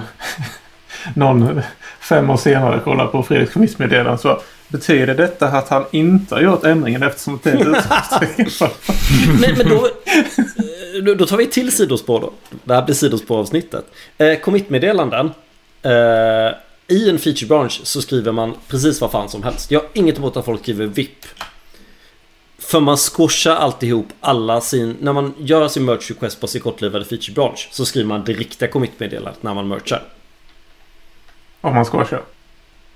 [1.16, 1.60] någon
[2.00, 6.64] fem år senare kolla på Fredriks commit-meddelande så betyder detta att han inte har gjort
[6.64, 7.84] ändringen eftersom det är ett?
[9.40, 9.68] Nej, men
[11.04, 12.32] då, då- tar vi till sidospår då.
[12.64, 13.84] Det här blir sidospår-avsnittet.
[14.18, 15.30] Eh, Commit-meddelanden.
[15.82, 15.92] Eh,
[16.96, 19.70] I en feature branch så skriver man precis vad fan som helst.
[19.70, 21.24] Jag har inget emot att folk skriver VIP.
[22.66, 24.96] För man squashar alltihop alla sin...
[25.00, 28.32] När man gör sin merch request på sin kortlivade feature branch så skriver man det
[28.32, 30.02] riktiga commit-meddelandet när man merchar.
[31.60, 32.22] Om man squashar.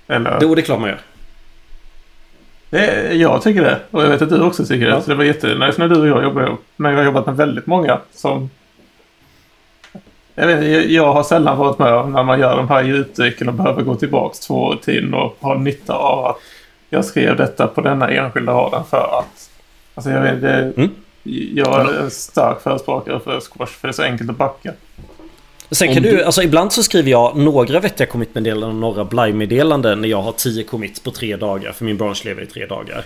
[0.07, 0.39] Eller?
[0.41, 1.01] Jo, det är klart man gör.
[2.69, 3.79] Det, jag tycker det.
[3.91, 4.91] Och jag vet att du också tycker det.
[4.91, 5.01] Ja.
[5.01, 6.63] Så det var jättenice när du och jag jobbade ihop.
[6.75, 8.49] Men jag har jobbat med väldigt många som...
[10.35, 13.53] Jag, vet, jag, har sällan varit med om när man gör de här djupdyken och
[13.53, 16.37] behöver gå tillbaks två år tiden och ha nytta av att
[16.89, 19.48] jag skrev detta på denna enskilda raden för att...
[19.99, 20.89] Alltså jag vet, det, Mm.
[21.55, 24.73] Jag är en stark förespråkare för squash för det är så enkelt att backa.
[25.71, 30.01] Sen kan du, du- alltså ibland så skriver jag några vettiga commit-meddelanden och några blaj-meddelanden
[30.01, 33.05] när jag har 10 commits på tre dagar för min bransch lever i tre dagar.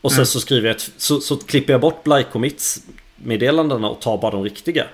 [0.00, 2.78] Och sen så skriver jag ett, så, så klipper jag bort blaj-commits
[3.16, 4.84] meddelandena och tar bara de riktiga.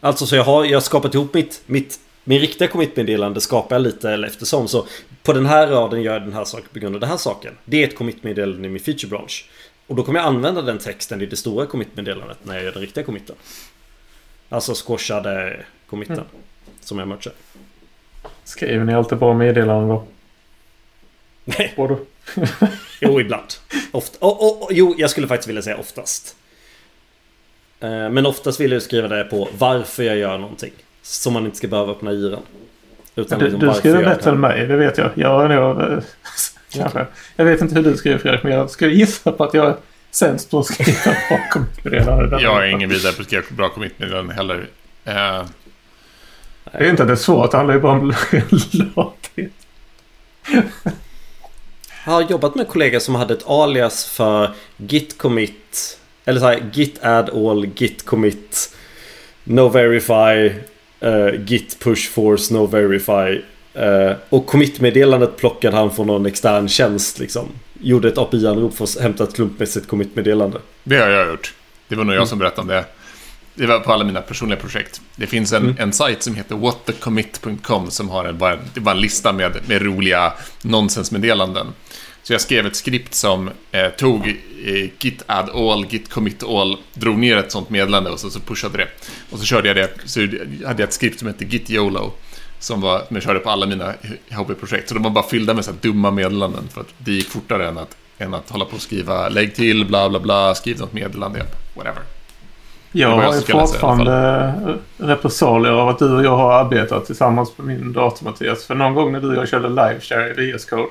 [0.00, 3.82] Alltså så jag har, jag har skapat ihop mitt, mitt min riktiga commit-meddelande skapar jag
[3.82, 4.68] lite eller eftersom.
[4.68, 4.86] Så
[5.22, 7.54] på den här raden gör jag den här saken på grund av den här saken.
[7.64, 9.48] Det är ett commit-meddelande i min feature branch.
[9.86, 12.80] Och då kommer jag använda den texten i det stora commit-meddelandet när jag gör den
[12.80, 13.36] riktiga committen.
[14.48, 16.24] Alltså squashade committen.
[16.80, 17.32] Som jag merchar.
[18.44, 20.04] Skriver ni alltid bra meddelanden då?
[21.44, 21.96] Nej, Både.
[23.00, 23.46] jo ibland.
[23.92, 24.26] Ofta.
[24.26, 26.36] Och, och, och, jo, jag skulle faktiskt vilja säga oftast.
[27.80, 30.72] Eh, Men oftast vill jag skriva det på varför jag gör någonting.
[31.10, 32.42] Så man inte ska behöva öppna yran.
[33.14, 34.34] Utan Du, liksom du skriver bättre det.
[34.34, 35.10] än mig, det vet jag.
[35.14, 35.80] Jag är nog...
[35.80, 35.98] eh,
[36.72, 37.06] Kanske.
[37.36, 39.76] Jag vet inte hur du skriver Fredrik, men jag skulle gissa på att jag är
[40.10, 42.40] sämst på att skriva bra commit-meddelanden.
[42.40, 44.68] Jag är ingen vidare på att skriva bra commit-meddelanden heller.
[45.04, 45.44] Eh,
[46.72, 48.08] Det är inte att det är svårt, det handlar ju bara om
[48.96, 49.52] lathet.
[52.06, 55.98] Jag har jobbat med en kollega som hade ett alias för git commit.
[56.24, 58.76] Eller så här, git add all, git commit.
[59.44, 60.60] No verify.
[61.00, 63.42] Eh, git push force, no verify.
[63.74, 67.48] Eh, och commit-meddelandet plockade han från någon extern tjänst liksom.
[67.80, 70.58] Gjorde ett API-anrop för att hämta ett klumpmässigt commit-meddelande.
[70.84, 71.54] det har jag gjort.
[71.88, 72.84] Det var nog jag som berättade om det.
[73.54, 75.00] Det var på alla mina personliga projekt.
[75.16, 79.00] Det finns en, en sajt som heter whatthecommit.com som har en, bara, det bara en
[79.00, 80.32] lista med, med roliga
[80.62, 81.66] nonsensmeddelanden.
[82.28, 84.28] Så jag skrev ett skript som eh, tog
[84.66, 88.40] eh, git add all, git commit all, drog ner ett sånt meddelande och så, så
[88.40, 88.88] pushade det.
[89.30, 92.12] Och så körde jag det, så hade jag ett skript som hette git YOLO.
[92.58, 93.94] Som, var, som jag körde på alla mina
[94.30, 94.88] hobbyprojekt.
[94.88, 96.68] Så de var bara fyllda med så här dumma meddelanden.
[96.74, 99.86] För att det gick fortare än att, än att hålla på och skriva lägg till,
[99.86, 101.42] bla bla bla, skriv något meddelande,
[101.74, 102.02] whatever.
[102.92, 104.52] Jag har ju fortfarande
[104.96, 108.66] repressalier av att du och jag har arbetat tillsammans på min dator Mattias.
[108.66, 110.88] För någon gång när du och jag körde liveshare i VS Code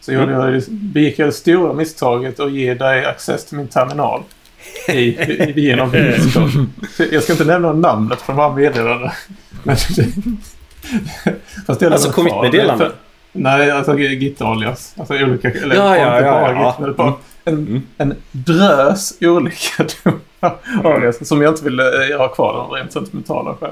[0.00, 3.68] så gjorde jag, det- begick jag det stora misstaget att ge dig access till min
[3.68, 4.22] terminal.
[4.88, 6.20] I, i, genom Code.
[6.96, 9.10] Så Jag ska inte nämna namnet på våra meddelanden.
[9.62, 9.76] Men
[11.66, 12.12] Fast det Alltså?
[12.78, 12.92] För-
[13.32, 14.94] Nej, alltså Git-alias.
[14.96, 15.50] Alltså olika...
[15.50, 16.76] Eller Ja, ja, ja, ja.
[16.86, 17.82] Git, bara en, Mm.
[17.98, 19.84] en drös olika
[20.84, 23.70] alias som jag inte ville eh, ha kvar av rent sentimentala skäl.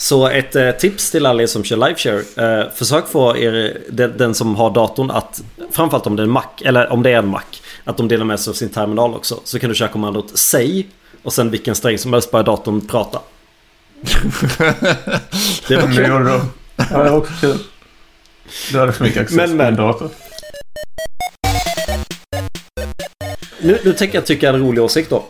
[0.00, 2.22] Så ett eh, tips till alla er som kör liveshare.
[2.60, 6.30] Eh, försök få er, den, den som har datorn att, framförallt om det är en
[6.30, 7.42] Mac, eller om det är en Mac,
[7.84, 9.40] att de delar med sig av sin terminal också.
[9.44, 10.88] Så kan du köra kommandot säg
[11.22, 13.20] och sen vilken sträng som helst börjar datorn prata.
[15.68, 16.24] Det var det kul.
[16.24, 16.40] du.
[16.76, 17.58] Ja, det var också kul.
[18.72, 19.66] Du hade för mycket access Men, på men.
[19.66, 20.10] din dator.
[23.58, 25.24] Nu, nu tänker jag tycka en rolig åsikt då.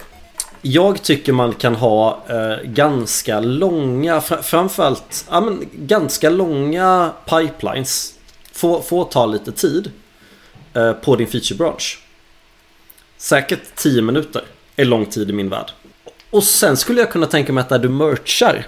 [0.63, 8.15] Jag tycker man kan ha eh, ganska långa, fr- framförallt ja, men, ganska långa pipelines.
[8.53, 9.91] Får, får ta lite tid
[10.75, 12.03] eh, på din feature branch.
[13.17, 14.43] Säkert 10 minuter
[14.77, 15.71] är lång tid i min värld.
[16.31, 18.67] Och sen skulle jag kunna tänka mig att när du merchar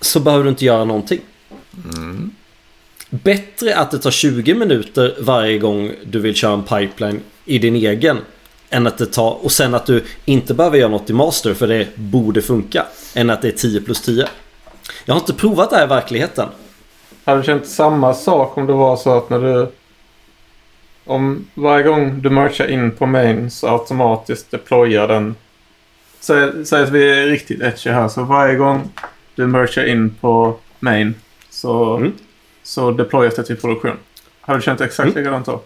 [0.00, 1.20] så behöver du inte göra någonting.
[3.10, 7.76] Bättre att det tar 20 minuter varje gång du vill köra en pipeline i din
[7.76, 8.18] egen
[8.74, 11.66] Än att det tar, och sen att du inte behöver göra något i master för
[11.66, 12.86] det borde funka.
[13.14, 14.28] Än att det är 10 plus 10.
[15.04, 16.48] Jag har inte provat det här i verkligheten.
[17.24, 19.68] Hade du känt samma sak om det var så att när du...
[21.04, 25.34] Om varje gång du merchar in på main så automatiskt deployar den...
[26.20, 28.08] Säg, säg att vi är riktigt etchy här.
[28.08, 28.90] Så varje gång
[29.34, 31.14] du merchar in på main
[31.50, 32.12] så, Mm.
[32.62, 33.96] så deployas det till produktion.
[34.40, 35.18] Hade du känt exakt Mm.
[35.18, 35.60] likadant då?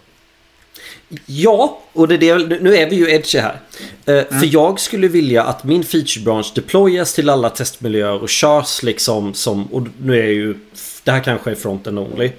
[1.25, 3.59] Ja, och det är det, nu är vi ju edgy här.
[4.05, 8.83] Eh, För jag skulle vilja att min feature branch deployas till alla testmiljöer och körs
[8.83, 10.55] liksom som, och nu är ju,
[11.03, 12.31] det här kanske är frontend only.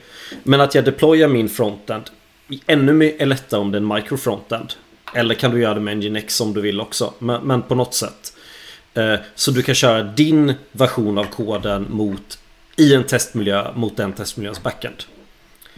[0.42, 2.02] Men att jag deployar min frontend
[2.66, 4.72] ännu mer är lättare om det är en microfrontend.
[5.14, 7.14] Eller kan du göra det med Nginx om du vill också.
[7.18, 8.32] Men, men på något sätt.
[8.94, 12.38] Eh, Så du kan köra din version av koden mot
[12.76, 15.04] i en testmiljö mot den testmiljöns backend.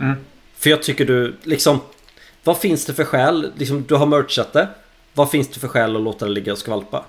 [0.00, 0.16] Mm.
[0.58, 1.80] För jag tycker du liksom
[2.44, 3.52] Vad finns det för skäl?
[3.56, 4.68] Liksom, du har merchat det.
[5.14, 7.04] Vad finns det för skäl att låta det ligga och skvalpa?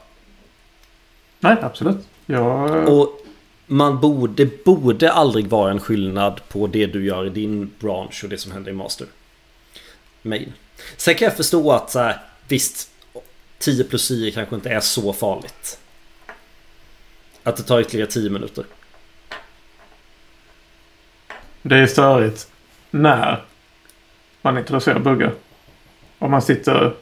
[1.39, 1.97] Nej, absolut.
[2.25, 2.89] Jag...
[2.89, 3.19] Och
[3.67, 8.23] man borde, det borde aldrig vara en skillnad på det du gör i din bransch
[8.23, 9.07] och det som händer i master.
[10.21, 10.53] Main.
[10.97, 12.89] Sen kan jag förstå att så här, visst
[13.59, 15.79] 10 plus 10 kanske inte är så farligt.
[17.43, 18.65] Att det tar ytterligare 10 minuter.
[21.61, 22.47] Det är störigt
[22.91, 23.43] när
[24.43, 25.31] man introducerar buggar.
[26.19, 26.93] Om man sitter...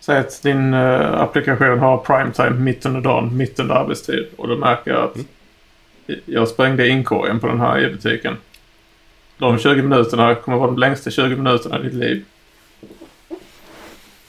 [0.00, 4.26] Säg att din eh, applikation har primetime mitt under dagen, mitt under arbetstid.
[4.36, 5.16] Och du märker att
[6.24, 8.36] jag sprängde inkorgen på den här e-butiken.
[9.38, 12.24] De 20 minuterna kommer vara de längsta 20 minuterna i ditt liv.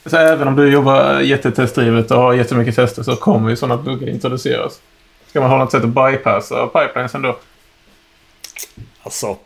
[0.06, 4.08] Så även om du jobbar jättetestdrivet och har jättemycket tester så kommer ju sådana buggar
[4.08, 4.80] introduceras.
[5.26, 7.36] Ska man ha något sätt att bypassa pipelines ändå?
[9.02, 9.36] Alltså,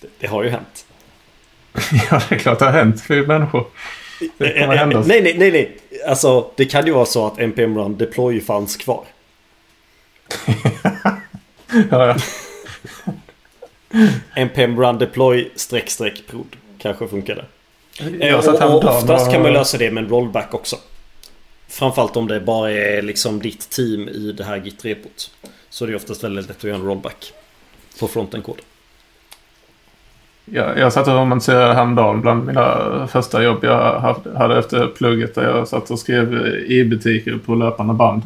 [0.00, 0.87] det, det har ju hänt.
[2.10, 3.66] Ja, det är klart det har hänt för människor.
[4.38, 4.98] Det kommer Eh, hända.
[4.98, 5.76] eh, Nej, nej, nej, nej.
[6.08, 9.04] Alltså, det kan ju vara så att NPM Run Deploy fanns kvar.
[11.90, 12.16] Ja, ja.
[14.36, 16.56] NPM Run Deploy streck streck prod.
[16.78, 17.44] Kanske funkade.
[18.20, 20.76] Eh, satt och, och häromdagen oftast och- kan man lösa det med en rollback också.
[21.68, 25.30] Framförallt om det bara är liksom ditt team i det här git-repot.
[25.70, 27.32] Så det är oftast väldigt lätt att göra en rollback.
[28.00, 28.58] På fronten-kod.
[30.52, 34.00] Jag, jag satt och romantiserade häromdagen bland mina första jobb jag
[34.36, 35.34] hade- efter plugget.
[35.34, 36.34] Där jag satt och skrev
[36.68, 38.22] e-butiker på löpande band.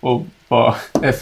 [0.00, 1.16] Och bara F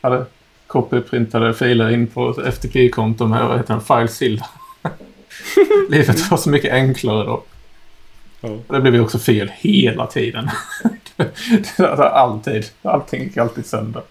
[0.00, 0.24] hade
[0.66, 4.46] copyprintade filer in på FTP-konto med vad heter den, FileZilla.
[5.90, 7.42] Livet var så mycket enklare då.
[8.40, 8.48] Ja.
[8.66, 10.50] Och det blev ju också fel hela tiden.
[11.98, 12.66] alltid.
[12.82, 14.02] Allting gick alltid sönder.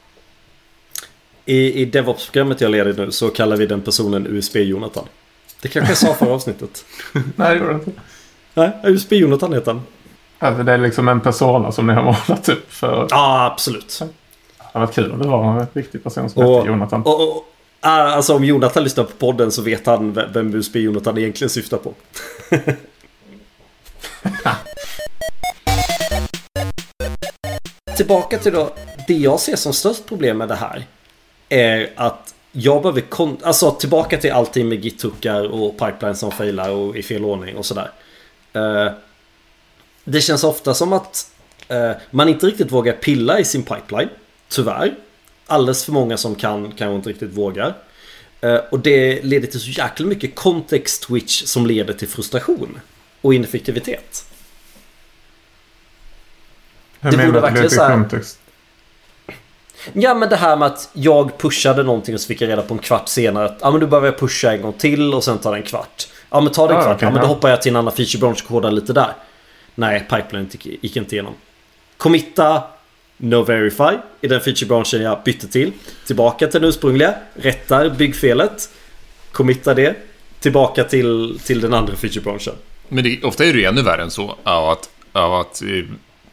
[1.45, 5.05] I, i DevOps-programmet jag leder nu så kallar vi den personen USB-Jonathan.
[5.61, 6.85] Det kanske jag sa förra avsnittet.
[7.35, 7.91] Nej, det gjorde det inte.
[8.53, 9.81] Nej, USB-Jonathan heter han.
[10.39, 13.07] Alltså, det är liksom en persona som ni har målat upp för...
[13.09, 13.99] Ja, absolut.
[13.99, 17.01] Det hade varit kul om det var en riktig person som Och- hette Jonathan.
[17.01, 17.45] Och, och,
[17.79, 21.77] ah, alltså om Jonathan lyssnar på podden så vet han ve- vem USB-Jonathan egentligen syftar
[21.77, 21.93] på.
[27.97, 28.73] Tillbaka till då,
[29.07, 30.85] det jag ser som störst problem med det här
[31.49, 36.69] är att jag behöver kon- alltså tillbaka till allting med git-hookar och pipelines som failar
[36.69, 37.91] och i fel ordning och sådär.
[38.53, 38.91] Eh,
[40.03, 41.31] det känns ofta som att
[41.67, 44.09] eh, man inte riktigt vågar pilla i sin pipeline.
[44.49, 44.95] Tyvärr.
[45.47, 47.73] Alldeles för många som kan kanske inte riktigt vågar.
[48.41, 52.79] Eh, och det leder till så jäkla mycket context switch som leder till frustration.
[53.21, 54.25] Och ineffektivitet.
[56.99, 58.39] Hur det menar du verkligen så här- kontext?
[59.93, 62.73] Ja men det här med att jag pushade någonting och så fick jag reda på
[62.73, 65.37] en kvart senare att ja men du behöver jag pusha en gång till och sen
[65.37, 66.07] tar det en kvart.
[66.29, 66.95] Ja men ta det en Ah, kvart.
[66.95, 67.29] okej, ja men då ja.
[67.29, 69.09] hoppar jag till en annan feature branch och kodar lite där.
[69.75, 71.33] Nej, pipeline gick, gick inte igenom.
[71.97, 72.63] Committa,
[73.17, 75.71] no verify i den feature branchen jag bytte till.
[76.07, 78.69] Tillbaka till den ursprungliga, rättar byggfelet.
[79.31, 79.95] Committa det.
[80.39, 82.53] Tillbaka till, till den andra feature branchen.
[82.87, 84.35] Men det, ofta är det ju ännu värre än så.
[84.43, 85.67] Av att, av att eh,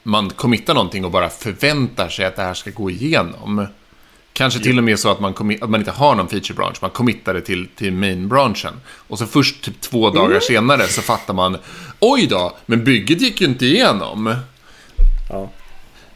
[0.07, 3.67] man committar någonting och bara förväntar sig att det här ska gå igenom.
[4.33, 6.77] Kanske till och med så att man, att man inte har någon feature branch.
[6.81, 8.81] Man committar det till, till main-branchen.
[8.87, 11.59] Och så först typ två dagar senare så fattar man
[12.01, 14.35] Oj då, men bygget gick ju inte igenom.
[15.31, 15.51] Ja.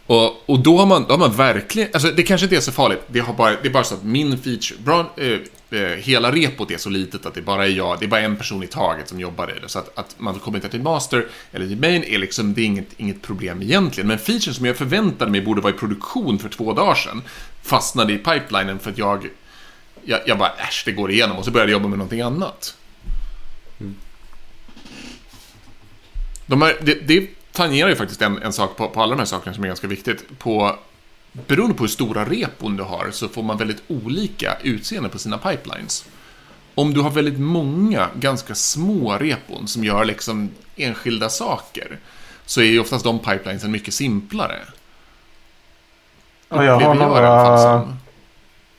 [0.07, 2.73] Och, och då, har man, då har man verkligen, alltså det kanske inte är så
[2.73, 3.01] farligt.
[3.07, 5.39] Det, har bara, det är bara så att min feature, bra, eh, eh,
[6.01, 8.63] hela repot är så litet att det bara är jag, det är bara en person
[8.63, 9.69] i taget som jobbar i det.
[9.69, 12.65] Så att, att man kommer inte till master eller till main är liksom, det är
[12.65, 14.09] inget, inget problem egentligen.
[14.09, 17.23] Men featuren som jag förväntade mig borde vara i produktion för två dagar sedan
[17.63, 19.29] fastnade i pipelinen för att jag,
[20.05, 22.77] jag, jag bara, äsch, det går igenom och så började jag jobba med någonting annat.
[26.47, 29.27] De här, det, det tangerar ju faktiskt en, en sak på, på alla de här
[29.27, 30.39] sakerna som är ganska viktigt.
[30.39, 30.79] På,
[31.47, 35.39] beroende på hur stora repon du har så får man väldigt olika utseende på sina
[35.39, 36.05] pipelines.
[36.75, 41.99] Om du har väldigt många ganska små repon som gör liksom enskilda saker
[42.47, 44.59] så är ju oftast de pipelinesen mycket simplare.
[46.49, 47.29] Ja, jag har några...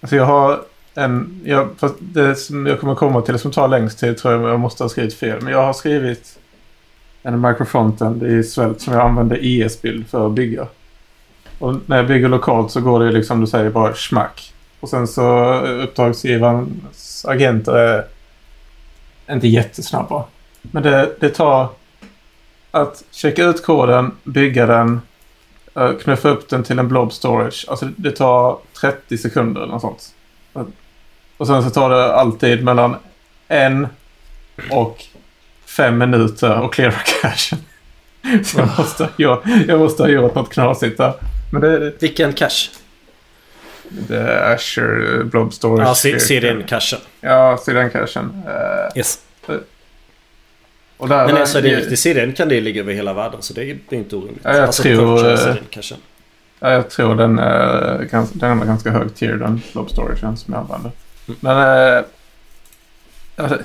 [0.02, 0.62] Alltså jag har
[0.94, 1.42] en...
[1.46, 4.60] Jag, fast det som jag kommer komma till som tar längst tid tror jag jag
[4.60, 5.42] måste ha skrivit fel.
[5.42, 6.40] Men jag har skrivit
[7.24, 10.68] en microfrontend i svält som jag använder ES-bild för att bygga.
[11.60, 14.54] Och när jag bygger lokalt så går det liksom du säger bara smack.
[14.80, 18.06] Och sen så eh, uppdragsgivarens agenter är
[19.32, 20.24] inte jättesnabba.
[20.62, 21.70] Men det, det tar
[22.72, 25.02] att checka ut koden, bygga den,
[25.76, 27.66] eh, knuffa upp den till en blob storage.
[27.68, 30.14] Alltså det tar 30 sekunder eller något sånt.
[31.38, 32.96] Och sen så tar det alltid mellan
[33.48, 33.88] en
[34.72, 35.04] och
[35.66, 36.92] fem minuter att cleara
[37.22, 37.60] cachen.
[38.44, 41.14] Så jag måste, jag, jag måste ha gjort något knasigt där.
[41.52, 42.70] Men det, Vilken cache?
[43.90, 46.06] det är Azure Blob Storage.
[46.06, 47.00] Ja, CDN-cachen.
[47.22, 48.44] Ja, CDN-cachen.
[48.48, 49.20] Uh, Yes.
[50.98, 53.54] och där, Men alltså det är riktigt CDN kan det ligga över hela världen så
[53.54, 54.42] det är det inte orimligt.
[54.44, 56.00] Ja, jag alltså, tror, purchase eh.
[56.60, 60.62] Ja, jag tror den är, den är ganska hög tier den Blob Storage som jag
[60.62, 60.92] använder.
[61.26, 62.04] Men eh,
[63.36, 63.60] alltså,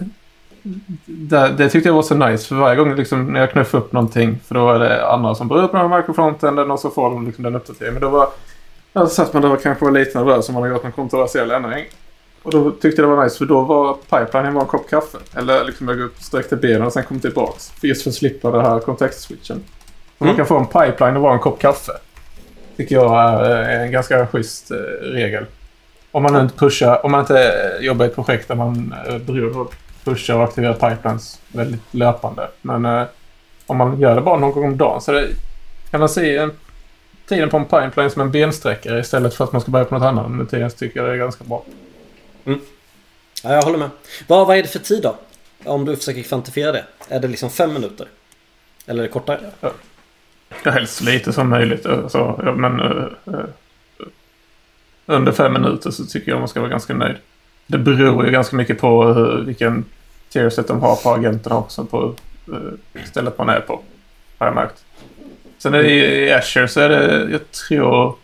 [1.05, 3.93] det, det tyckte jag var så nice för varje gång liksom, när jag knuffade upp
[3.93, 7.11] någonting för då är det andra som börjar på den här microfrontenden och så får
[7.11, 7.95] de liksom den uppdateringen.
[7.95, 8.29] Men då var
[8.93, 11.51] jag satt man där och kanske var lite nervös om man hade gjort någon kontroversiell
[11.51, 11.85] ändring.
[12.43, 15.19] Och då tyckte jag det var nice för då var pipelinen var en kopp kaffe.
[15.37, 17.71] Eller liksom jag sträckte benen och sen kom tillbaks.
[17.71, 19.65] För just för att slippa det här kontextswitchen.
[20.19, 20.37] Så man Mm.
[20.37, 21.93] kan få en pipeline och vara en kopp kaffe.
[22.77, 25.47] Tycker jag är en ganska schysst eh, regel.
[26.13, 27.39] Om man inte pushar, om man inte
[27.79, 29.71] eh, jobbar i ett projekt där man är beroende av
[30.05, 32.49] pusha och aktivera pipelines väldigt löpande.
[32.63, 33.05] Men eh,
[33.67, 35.29] om man gör det bara någon gång om dagen så det,
[35.91, 36.53] kan man se en,
[37.29, 40.07] tiden på en pipeline som en bensträckare istället för att man ska börja på något
[40.07, 41.65] annat under tiden så tycker jag det är ganska bra.
[42.45, 43.91] Ja, jag håller med.
[44.27, 45.17] Vad, vad är det för tid då?
[45.65, 46.85] Om du försöker kvantifiera det.
[47.09, 48.09] Är det liksom fem minuter?
[48.87, 49.41] Eller är det kortare?
[49.61, 49.71] Ja,
[50.65, 51.83] helst så lite som möjligt.
[51.83, 53.45] Så, ja, men eh, eh,
[55.07, 57.17] under fem minuter så tycker jag man ska vara ganska nöjd.
[57.67, 59.85] Det beror ju ganska mycket på hur, vilken
[60.29, 62.15] tierset de har på agenterna också på
[62.53, 63.81] eh, stället man är på.
[64.39, 64.85] Har jag märkt.
[65.59, 68.17] Sen är det i Azure så är det, jag tror,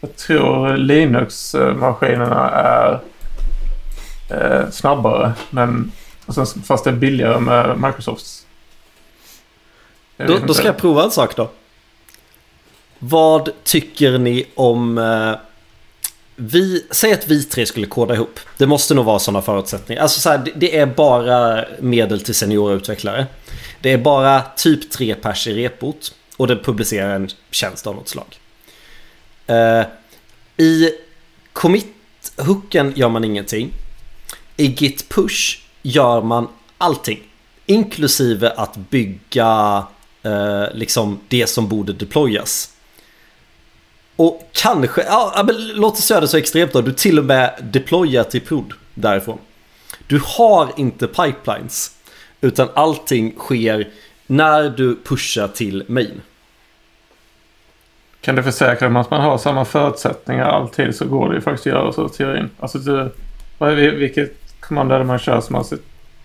[0.00, 3.00] jag tror Linux-maskinerna är
[4.30, 5.32] eh, snabbare.
[5.50, 5.92] Men,
[6.26, 8.46] och sen, fast det är billigare med Microsofts.
[10.16, 11.50] Då, då ska jag prova en sak då.
[12.98, 14.98] Vad tycker ni om...
[14.98, 15.34] Eh,
[16.36, 18.40] vi, säg att vi tre skulle koda ihop.
[18.56, 20.02] Det måste nog vara sådana förutsättningar.
[20.02, 23.26] Alltså så här, det, är bara medel till seniora utvecklare.
[23.80, 26.14] Det är bara typ tre pers i repot.
[26.36, 28.38] Och det publicerar en tjänst av något slag.
[29.50, 29.86] Uh,
[30.56, 30.90] I
[31.52, 33.70] commit-hooken gör man ingenting.
[34.56, 37.22] I git push gör man allting.
[37.66, 39.78] Inklusive att bygga
[40.26, 42.73] uh, liksom det som borde deployas.
[44.16, 46.80] Och kanske, ja, men låt oss göra det så extremt då.
[46.80, 49.38] Du till och med deployar typ till prod därifrån.
[50.06, 51.90] Du har inte pipelines.
[52.40, 53.88] Utan allting sker
[54.26, 56.20] när du pushar till main.
[58.20, 61.40] Kan du försäkra dig om att man har samma förutsättningar alltid så går det ju
[61.40, 62.50] faktiskt att göra så i teorin.
[62.60, 63.10] Alltså du,
[63.90, 65.64] vilket kommando är det man kör som man,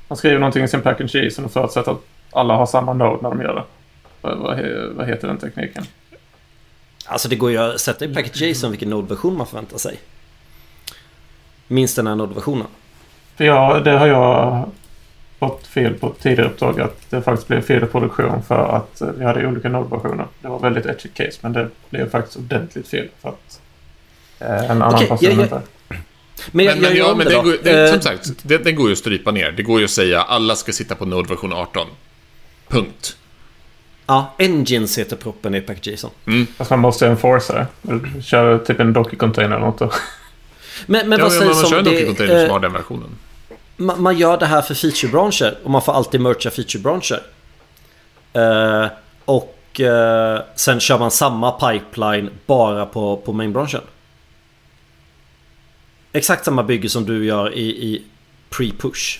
[0.07, 3.29] man skriver någonting i sin package JSON och förutsätter att alla har samma node när
[3.29, 3.63] de gör det.
[4.21, 4.59] Vad, vad,
[4.95, 5.83] vad heter den tekniken?
[7.09, 9.99] Alltså det går ju att sätta i package JSON vilken node-version man förväntar sig.
[11.67, 12.67] Minst den här node-versionen.
[13.37, 14.69] För jag, det har jag
[15.39, 19.07] fått fel på tidigare uppdrag att det faktiskt blev fel i produktion för att eh,
[19.17, 20.27] vi hade olika node-versioner.
[20.41, 23.61] Det var väldigt edgy case men det blev faktiskt ordentligt fel för att
[24.39, 25.61] eh, en annan Okej, person jag- inte...
[26.51, 28.71] Men jag, Men, jag men, ja, men det går, det, Eh, som sagt, det, det
[28.71, 29.51] går ju att strypa ner.
[29.51, 31.87] Det går ju att säga alla ska sitta på Node version 18.
[32.67, 33.17] Punkt.
[34.09, 36.11] Ja, Engines heter proppen i package JSON.
[36.57, 38.21] Fast man måste enforca det.
[38.21, 39.93] Köra typ en docker-container eller något.
[40.85, 41.93] Men, men Ja, vad sägs man kör om en?
[41.93, 43.09] Docker-container som eh, har den versionen.
[43.77, 47.19] man, man gör det här för feature-branscher och man får alltid mercha feature-branscher.
[48.33, 48.87] Eh,
[49.25, 53.81] och eh, sen kör man samma pipeline bara på, på main-branschen.
[56.11, 58.03] Exakt samma bygge som du gör i, i
[58.49, 59.19] pre-push.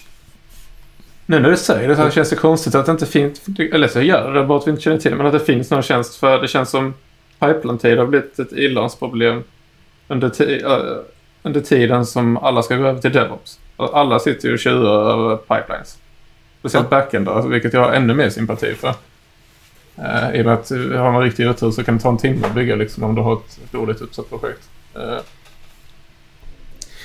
[1.30, 3.42] Nu när du säger det så känns det konstigt att det inte finns...
[3.60, 5.18] Eller så gör det, bara att vi inte känner till det.
[5.18, 6.94] Men att det finns någon tjänst för det känns som
[7.40, 9.44] pipeline-tid har blivit ett ilandsproblem
[10.08, 11.04] under, äh,
[11.44, 13.60] under tiden som alla ska gå över till DevOps.
[13.78, 15.98] Alla sitter ju och tjurar över pipelines.
[16.60, 18.94] Speciellt backend då, vilket jag har ännu mer sympati för.
[20.00, 22.48] Uh, I och med att har man riktig otur så kan det ta en timme
[22.48, 24.70] att bygga liksom om du har ett dåligt uppsatt projekt.
[24.98, 25.20] Uh,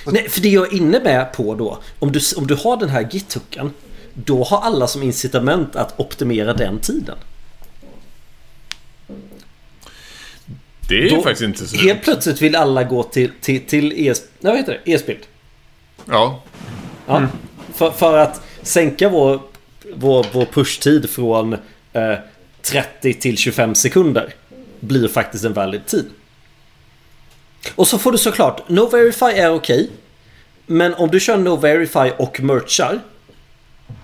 [0.07, 2.89] Nej, för det jag är inne med på då, om du, om du har den
[2.89, 3.71] här githooken,
[4.15, 7.17] då har alla som incitament att optimera den tiden.
[10.89, 14.23] Det är Då- faktiskt inte så Helt plötsligt vill alla gå till, till, till ES,
[14.41, 14.93] nej, vad heter det?
[14.93, 15.21] ESBILD.
[16.09, 16.43] Ja.
[17.07, 17.17] Ja.
[17.17, 17.29] Mm.
[17.75, 19.41] För, för att sänka vår,
[19.95, 21.53] vår, vår pushtid från
[21.93, 22.15] eh,
[22.63, 24.35] 30 till 25 sekunder
[24.81, 26.07] blir faktiskt en valid tid.
[27.75, 29.91] Och så får du såklart, No Verify är okej.
[30.67, 33.01] men om du kör No Verify och merchar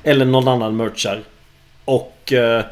[0.03, 1.23] eller någon annan merchar
[1.85, 2.65] och eh,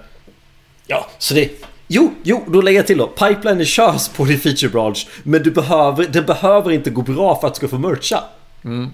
[0.86, 1.50] ja, så det
[1.90, 3.06] Jo, jo, då lägger jag till då.
[3.06, 7.46] Pipeline körs på din feature branch Men du behöver, det behöver inte gå bra för
[7.46, 8.24] att du ska få mercha.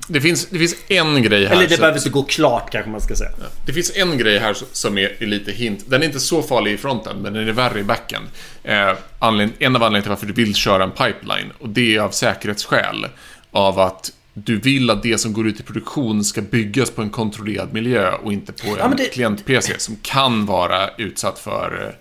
[0.09, 1.53] Det finns, det finns en grej här.
[1.53, 3.31] Eller det som- behöver inte gå klart kanske man ska säga.
[3.67, 5.85] Det finns en grej här som är är lite hint.
[5.87, 8.23] Den är inte så farlig i fronten, men den är värre i backen.
[8.62, 12.11] Eh, en av anledningarna till varför du vill köra en pipeline, och det är av
[12.11, 13.07] säkerhetsskäl.
[13.51, 17.11] Av att du vill att det som går ut i produktion ska byggas på en
[17.11, 21.97] kontrollerad miljö och inte på en men det- klient-PC som kan vara utsatt för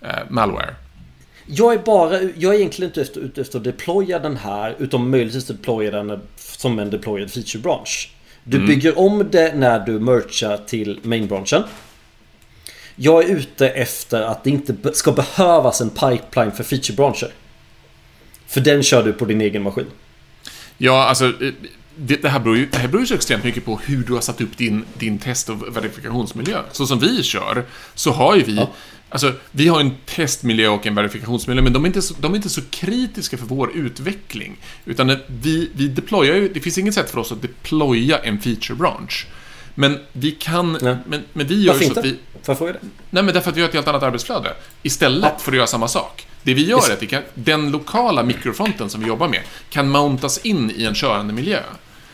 [0.00, 0.74] eh, malware.
[1.46, 5.10] Jag är bara, jag är egentligen inte efter, ute efter att deploya den här utom
[5.10, 8.10] möjligtvis att deploya den som en deployed feature branch.
[8.44, 11.62] Du bygger om det när du merchar till main-branchen.
[12.96, 17.30] Jag är ute efter att det inte ska behövas en pipeline för feature-branscher.
[18.46, 19.86] För den kör du på din egen maskin.
[20.78, 21.52] Ja, alltså, eh,
[21.96, 24.12] det, det, här beror ju, det här beror ju så extremt mycket på hur du
[24.12, 26.62] har satt upp din, din test och verifikationsmiljö.
[26.72, 27.64] Så som vi kör,
[27.94, 28.56] så har ju vi...
[28.56, 28.70] Ja.
[29.08, 32.36] Alltså, vi har en testmiljö och en verifikationsmiljö, men de är inte så, de är
[32.36, 34.56] inte så kritiska för vår utveckling.
[34.84, 36.48] Utan det- vi, vi deployar ju...
[36.48, 39.26] Det finns inget sätt för oss att deploya en feature branch.
[39.74, 40.78] Men vi kan...
[40.82, 40.96] Nej.
[41.06, 42.16] Men, men vi gör Varför så att vi...
[42.42, 42.78] Fråga det?
[43.10, 44.54] Nej, men därför att vi har ett helt annat arbetsflöde.
[44.82, 45.38] Istället Ja.
[45.38, 46.26] för att göra samma sak.
[46.42, 49.88] Det vi gör är att vi kan, den lokala mikrofronten som vi jobbar med kan
[49.88, 51.60] mountas in i en körande miljö.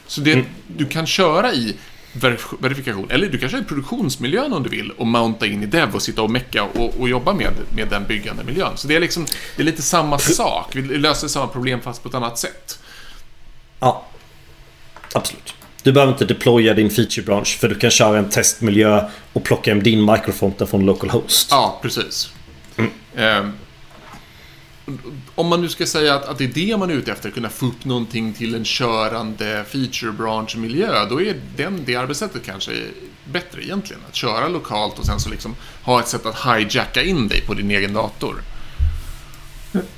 [0.07, 1.77] Så det, du kan köra i
[2.13, 5.67] ver- verifikation, eller du kan köra i produktionsmiljön om du vill och mounta in i
[5.67, 8.73] dev och sitta och mecka och, och jobba med, med den byggande miljön.
[8.77, 10.77] Så det är liksom, det är lite samma sak.
[10.77, 12.79] Vi löser samma problem fast på ett annat sätt.
[13.81, 14.07] Ja.
[15.15, 15.55] Absolut.
[15.83, 19.71] Du behöver inte deploya din feature branch för du kan köra en testmiljö och plocka
[19.71, 21.49] hem din microfonten från localhost.
[21.51, 22.33] Ja, precis.
[23.17, 23.53] Ehm,
[25.35, 27.49] om man nu ska säga att, att det är det man är ute efter, kunna
[27.49, 32.73] få upp någonting till en körande feature branch-miljö, då är den, det arbetssättet kanske
[33.25, 34.03] bättre egentligen.
[34.09, 37.55] Att köra lokalt och sen så liksom ha ett sätt att hijacka in dig på
[37.55, 38.35] din egen dator.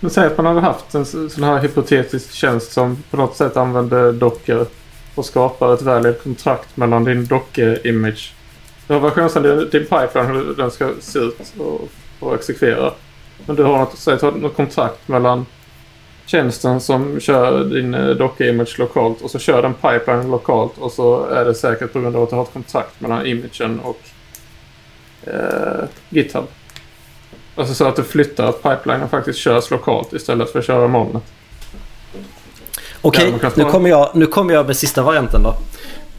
[0.00, 3.36] Men säg att man hade haft en så- sån här hypotetisk tjänst som på något
[3.36, 4.66] sätt använder dockor
[5.14, 8.32] och skapar ett valid kontrakt mellan din docke-image.
[8.86, 11.88] Du har versionsanledning din pipeline hur den ska se ut och,
[12.20, 12.92] och exekvera.
[13.46, 15.46] Men du har något, säg något kontrakt mellan
[16.26, 21.24] tjänsten som kör din eh, docke-image lokalt och så kör den pipeline lokalt och så
[21.24, 24.00] är det säkert på grund av att du har ett kontrakt mellan imagen och
[25.26, 26.44] eh, GitHub.
[27.54, 31.22] Alltså så att du flyttar att pipelinen faktiskt körs lokalt istället för att köra molnet.
[33.02, 35.56] Okej, kan nu, kommer jag, nu kommer jag med sista varianten då.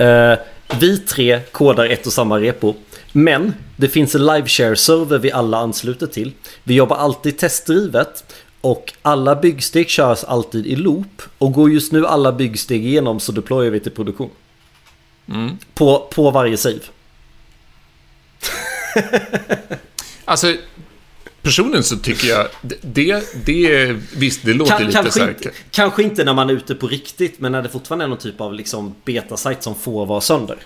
[0.04, 0.38] Eh,
[0.80, 2.74] vi tre kodar ett och samma repo.
[3.12, 6.32] Men det finns en liveshare-server vi alla ansluter till.
[6.64, 8.24] Vi jobbar alltid testdrivet.
[8.62, 11.22] Och alla byggsteg körs alltid i loop.
[11.38, 14.30] Och går just nu alla byggsteg igenom så deployar vi till produktion.
[15.28, 15.58] Mm.
[15.74, 16.80] På, på varje save.
[20.26, 20.56] Alltså,
[21.44, 22.48] personligen så tycker jag,
[22.82, 26.76] det, det, visst, det låter Kan, lite kanske, inte, kanske inte när man är ute
[26.76, 27.40] på riktigt.
[27.40, 30.58] Men när det fortfarande är någon typ av liksom beta-site som får vara sönder.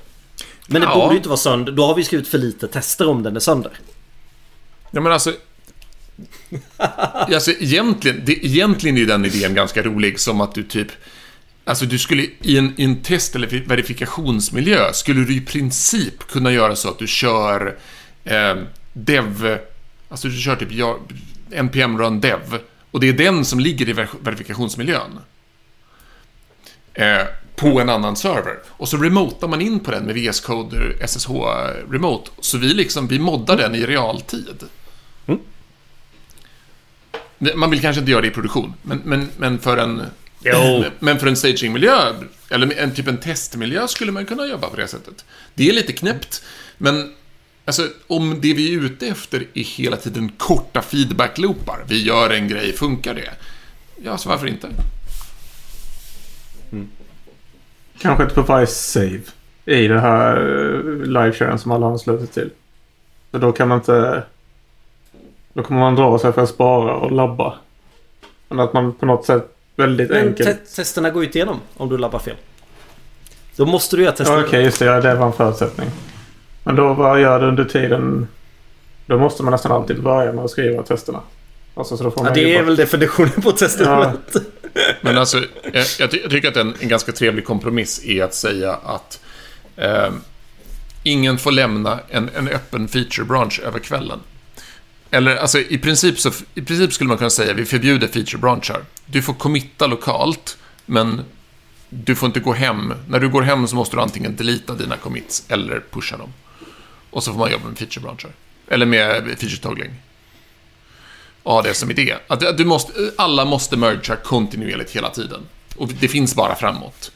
[0.68, 0.96] Men det Ja.
[0.96, 1.72] borde ju inte vara sönder.
[1.72, 3.72] Då har vi skrivit för lite tester om den är sönder.
[4.92, 5.34] Ja, men alltså...
[6.78, 10.88] alltså egentligen, det, egentligen är den idén ganska rolig som att du typ...
[11.66, 16.52] Alltså du skulle i en, i en test eller verifikationsmiljö skulle du i princip kunna
[16.52, 17.78] göra så att du kör
[18.24, 18.56] eh,
[18.94, 19.58] dev...
[20.10, 20.72] Alltså du kör typ
[21.50, 22.60] npm run dev.
[22.92, 25.20] Och det är den som ligger i ver verifikationsmiljön.
[26.94, 28.60] Eh, på en annan server.
[28.68, 31.30] Och så remotar man in på den med VS Code SSH
[31.90, 32.32] Remote.
[32.40, 34.64] Så vi liksom, vi moddar den i realtid.
[37.56, 40.02] Man vill kanske inte göra det i produktion, men, men, men för en...
[40.44, 40.86] Jo.
[41.00, 42.14] Men för en stagingmiljö,
[42.50, 45.26] eller en typ en testmiljö, skulle man kunna jobba på det sättet.
[45.54, 46.44] Det är lite knäppt,
[46.78, 47.14] men
[47.68, 52.48] alltså, om det vi är ute efter är hela tiden korta feedback-loopar, vi gör en
[52.48, 53.30] grej, funkar det?
[54.04, 54.68] Ja, så varför inte?
[58.00, 59.22] Kanske inte på varje save
[59.66, 62.50] i det här uh, livesharen som alla har anslutit till.
[63.32, 64.24] För då kan man inte...
[65.54, 67.54] Då kommer man dra sig för att spara och labba.
[68.48, 70.50] Men att man på något sätt väldigt Men enkelt...
[70.50, 72.36] te testerna går ju inte igenom om du labbar fel.
[73.56, 74.44] Då måste du göra Ja, testerna.
[74.46, 74.86] Okej, just det.
[74.86, 75.90] Ja, det var en förutsättning.
[76.68, 78.28] Men då vad gör det under tiden?
[79.06, 81.22] Då måste man nästan alltid börja med att skriva testerna.
[81.76, 84.36] Alltså, så då får Ja, man det är väl definitionen på testament.
[85.02, 85.38] Men alltså,
[85.74, 89.20] jag, jag, ty- jag tycker att en, en ganska trevlig kompromiss är att säga att
[89.76, 90.10] eh,
[91.04, 94.20] ingen får lämna en, en öppen feature-branch över kvällen.
[95.12, 98.80] Eller alltså i princip, så, i princip skulle man kunna säga vi förbjuder feature-branchar.
[99.06, 101.22] Du får committa lokalt, men
[101.90, 102.94] du får inte gå hem.
[103.10, 106.34] När du går hem så måste du antingen delita dina commits eller pusha dem.
[107.12, 108.32] Och så får man jobba med feature-branscher.
[108.68, 109.92] Eller med feature-toggling.
[111.44, 112.16] Ja, det är som idé.
[112.28, 115.42] Att du måste, alla måste mergea kontinuerligt hela tiden.
[115.76, 117.12] Och det finns bara framåt.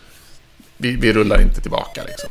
[0.78, 2.30] Vi, vi rullar inte tillbaka liksom.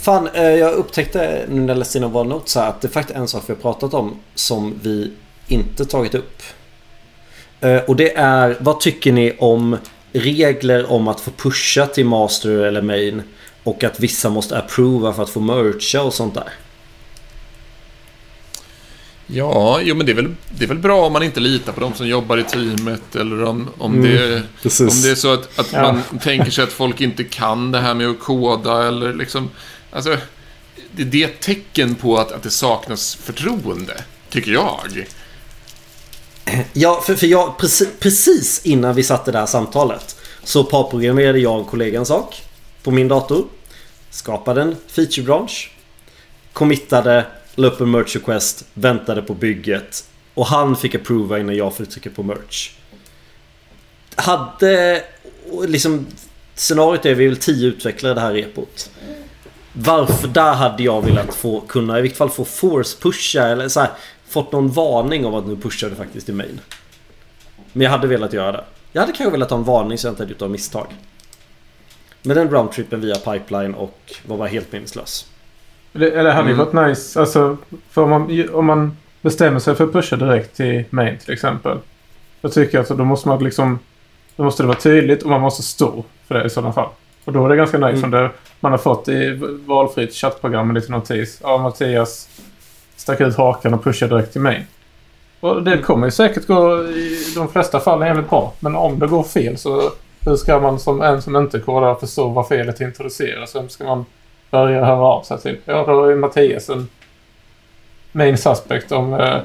[0.00, 2.92] Fan, eh, jag upptäckte nu när jag läste in våra notes här att det är
[2.92, 5.12] faktiskt en sak vi har pratat om som vi
[5.48, 6.42] inte tagit upp.
[7.60, 9.76] Eh, och det är, vad tycker ni om
[10.12, 13.22] regler om att få pusha till master eller main
[13.64, 16.52] och att vissa måste approva för att få mercha och sånt där?
[19.32, 21.80] Ja, jo men det är, väl, det är väl bra om man inte litar på
[21.80, 24.94] de som jobbar i teamet eller om, om, det, precis.
[24.94, 25.82] om det är så att, att Ja.
[25.82, 29.50] man tänker sig att folk inte kan det här med att koda eller liksom...
[29.92, 30.16] Alltså,
[30.92, 35.06] det, det är ett tecken på att, att det saknas förtroende, tycker jag.
[36.72, 41.60] Ja, för, för jag, precis, precis innan vi satte det här samtalet så parprogrammerade jag
[41.60, 42.42] och kollegan en sak
[42.82, 43.44] på min dator.
[44.10, 45.70] Skapade en feature branch.
[46.52, 50.04] Committade, la upp en merch request, väntade på bygget.
[50.34, 52.70] Och han fick approva innan jag fick trycka på merch.
[54.14, 55.02] Hade
[55.66, 56.06] liksom
[56.54, 58.90] Scenariot är vi väl 10 utvecklare i det här repot.
[59.72, 63.80] Varför där hade jag velat få kunna i vilket fall få force pusha eller så
[63.80, 63.90] här,
[64.30, 66.60] Fått någon varning om att nu pushar du faktiskt i main.
[67.72, 68.64] Men jag hade velat göra det.
[68.92, 70.86] Jag hade kanske velat ha en varning så jag inte hade gjort av misstag.
[72.22, 75.26] Men den roundtrippen via pipeline och var bara helt meningslös.
[75.92, 76.66] Det, eller hade ju Mm.
[76.72, 77.20] varit nice.
[77.20, 77.56] Alltså,
[77.90, 81.78] för om man, om man bestämmer sig för att pusha direkt till main till exempel.
[82.40, 83.78] Då tycker jag att då måste man liksom...
[84.36, 86.88] Då måste det vara tydligt och man måste stå för det i sådana fall.
[87.24, 88.04] Och då är det ganska nice Mm.
[88.04, 91.38] om det, man har fått i valfritt chattprogram en liten notis.
[91.42, 92.28] Ja, Mattias
[92.96, 94.62] stack ut hakan och pushade direkt till main.
[95.40, 98.52] Och det kommer ju säkert gå i de flesta fall jävligt bra.
[98.60, 99.92] Men om det går fel så
[100.24, 103.56] hur ska man som en som inte kodar förstå vad felet introduceras?
[103.56, 104.04] Vem ska man
[104.50, 105.56] börja höra av sig till?
[105.64, 106.88] Ja, då är Mattias en
[108.12, 109.14] main suspect om...
[109.14, 109.38] Eh,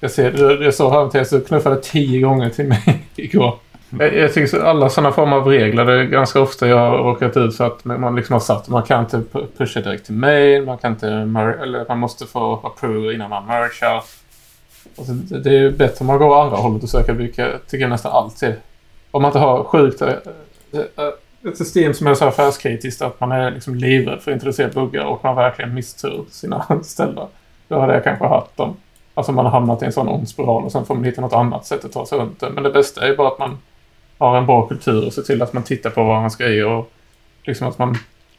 [0.00, 3.58] jag ser, jag såg här Mattias, du knuffade tio gånger till mig igår.
[3.98, 6.98] Jag, jag tycker så alla sådana former av regler, det är ganska ofta jag har
[6.98, 10.14] råkat ut för att man liksom har satt man kan inte pu- pusha direkt till
[10.14, 14.02] mail, man kan inte eller man måste få approve innan man merchar.
[14.98, 17.82] Alltså, det, det är ju bättre om man går andra hållet och söker vilka, tycker
[17.82, 18.54] jag nästan alltid.
[19.14, 20.08] Om man inte har sjukt eh,
[20.72, 24.68] eh, ett system som är så affärskritiskt att man är liksom livrädd för att introducera
[24.68, 27.28] buggar och man verkligen misstror sina anställda.
[27.68, 28.76] Då hade jag kanske haft dem.
[29.14, 31.32] Alltså man har hamnat i en sån ond spiral och sen får man hitta något
[31.32, 32.50] annat sätt att ta sig runt det.
[32.50, 33.58] Men det bästa är ju bara att man
[34.18, 36.76] har en bra kultur och ser till att man tittar på vad man ska göra
[36.76, 36.90] och
[37.44, 37.96] liksom att man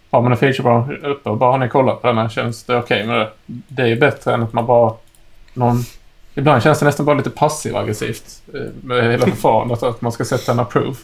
[0.09, 2.63] har man en feature bara uppe och bara har ni kollat på den här känns
[2.63, 3.29] det okej med det.
[3.45, 4.93] Det är ju bättre än att man bara
[5.53, 5.77] någon
[6.35, 10.51] Ibland känns det nästan bara lite passiv-aggressivt eh, med hela förfarandet att man ska sätta
[10.51, 10.95] en approve.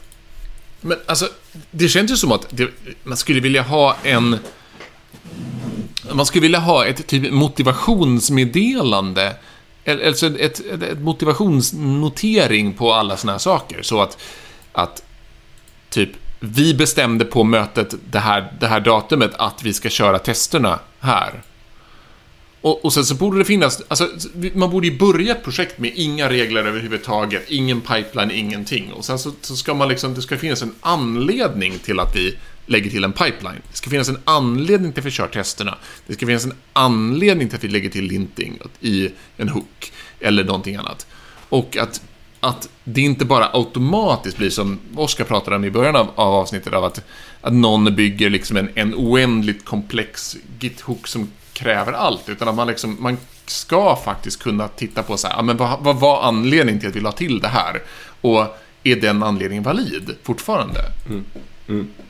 [0.82, 1.28] Men alltså,
[1.72, 2.70] det känns ju som att det,
[3.04, 4.38] man skulle vilja ha en...
[6.12, 9.36] Man skulle vilja ha ett typ motivationsmeddelande.
[9.88, 13.82] Alltså ett, ett, ett motivationsnotering på alla såna här saker.
[13.82, 14.18] Så att,
[14.72, 15.04] att
[15.90, 16.10] typ,
[16.40, 21.42] vi bestämde på mötet det här, det här datumet att vi ska köra testerna här.
[22.62, 24.10] Och, och sen så borde det finnas, alltså
[24.54, 28.94] man borde ju börja ett projekt med inga regler överhuvudtaget, ingen pipeline, ingenting.
[28.94, 32.38] Och sen så, så ska man liksom, det ska finnas en anledning till att vi
[32.66, 33.62] lägger till en pipeline.
[33.72, 35.78] Det ska finnas en anledning till att vi kör testerna.
[36.08, 40.44] Det ska finnas en anledning till att vi lägger till linting i en hook eller
[40.44, 41.08] någonting annat.
[41.50, 42.02] Och att,
[42.40, 46.74] att det inte bara automatiskt blir som Oskar pratade om i början av, av avsnittet
[46.74, 47.04] av att,
[47.42, 52.68] att någon bygger liksom en, en oändligt komplex git-hook som kräver allt, utan att man
[52.68, 56.80] liksom, man ska faktiskt kunna titta på så här, ja, men vad, vad var anledningen
[56.80, 57.82] till att vi la till det här?
[58.22, 58.46] Och
[58.84, 60.80] är den anledningen valid fortfarande?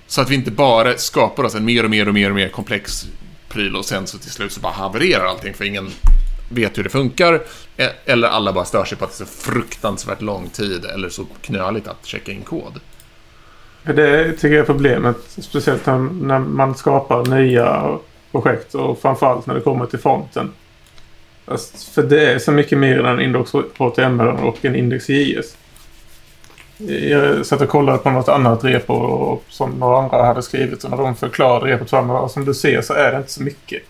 [0.08, 2.50] Så att vi inte bara skapar oss en mer och mer och mer och mer
[2.50, 3.06] komplex
[3.50, 5.90] pryl och sen så till slut så bara havererar allting för ingen
[6.50, 7.42] vet hur det funkar.
[7.78, 11.10] e- Eller alla bara stör sig på att det är så fruktansvärt lång tid eller
[11.10, 12.80] så knöligt att checka in kod.
[13.84, 15.18] Det tycker jag är problemet.
[15.28, 17.98] Speciellt när, när man skapar nya
[18.32, 20.52] projekt och framförallt när det kommer till fronten.
[21.46, 25.58] Alltså, för det är så mycket mer än en Index HTML och en Index JS.
[26.88, 30.98] Jag satt och kollade på något annat repo som några andra hade skrivit och när
[30.98, 33.82] de förklarade repot för som du ser så är det inte så mycket.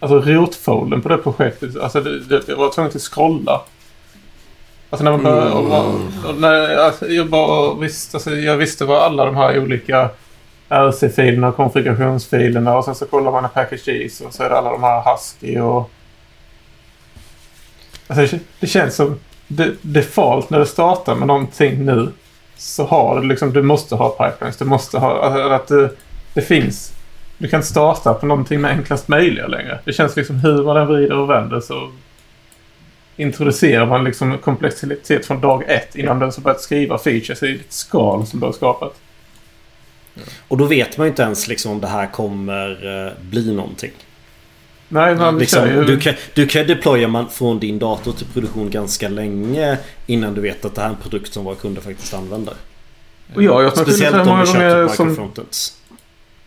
[0.00, 1.76] Alltså rotfolden på det projektet.
[1.76, 3.62] Alltså det, det, jag var tvungen att scrolla.
[4.90, 5.50] Alltså när man började...
[5.50, 9.58] Och, och, och, när, alltså, jag, bara, visst, alltså, jag visste vad alla de här
[9.58, 10.10] olika
[10.68, 14.70] RC-filerna, och konfigurationsfilerna och sen så kollar man i packages och så är det alla
[14.70, 15.90] de här Husky och...
[18.06, 22.12] Alltså det, känns som det, default när det startar med någonting nu
[22.56, 24.56] så har du liksom, du måste ha pipelines.
[24.56, 25.90] Du måste ha, alltså, att det,
[26.34, 26.92] det finns.
[27.38, 29.78] Du kan starta på någonting med enklast möjliga längre.
[29.84, 31.90] Det känns liksom hur man än vrider och vänder så
[33.16, 37.72] introducerar man liksom komplexitet från dag ett innan den så börjat skriva features i ett
[37.72, 38.94] skal som du har skapat.
[40.48, 43.92] Och då vet man ju inte ens liksom om det här kommer eh, bli någonting.
[44.88, 45.84] Nej, man Liksom, ju...
[45.84, 50.40] du, kan, du kan deploya man från din dator till produktion ganska länge innan du
[50.40, 52.54] vet att det här är en produkt som våra kunder faktiskt använder.
[53.34, 54.46] Och ja, jag Speciellt om många du
[54.86, 55.08] till som...
[55.08, 55.78] microfrontends.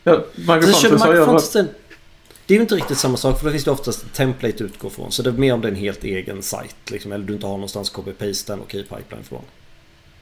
[0.03, 1.53] Ja, microfrontends har jag varit...
[1.53, 4.61] det är ju inte riktigt samma sak för då finns det oftast ett template att
[4.61, 5.11] utgå från.
[5.11, 6.75] Så det är mer om det är en helt egen sajt.
[6.91, 9.41] Liksom, eller du inte har någonstans copy-paste en okej pipeline från.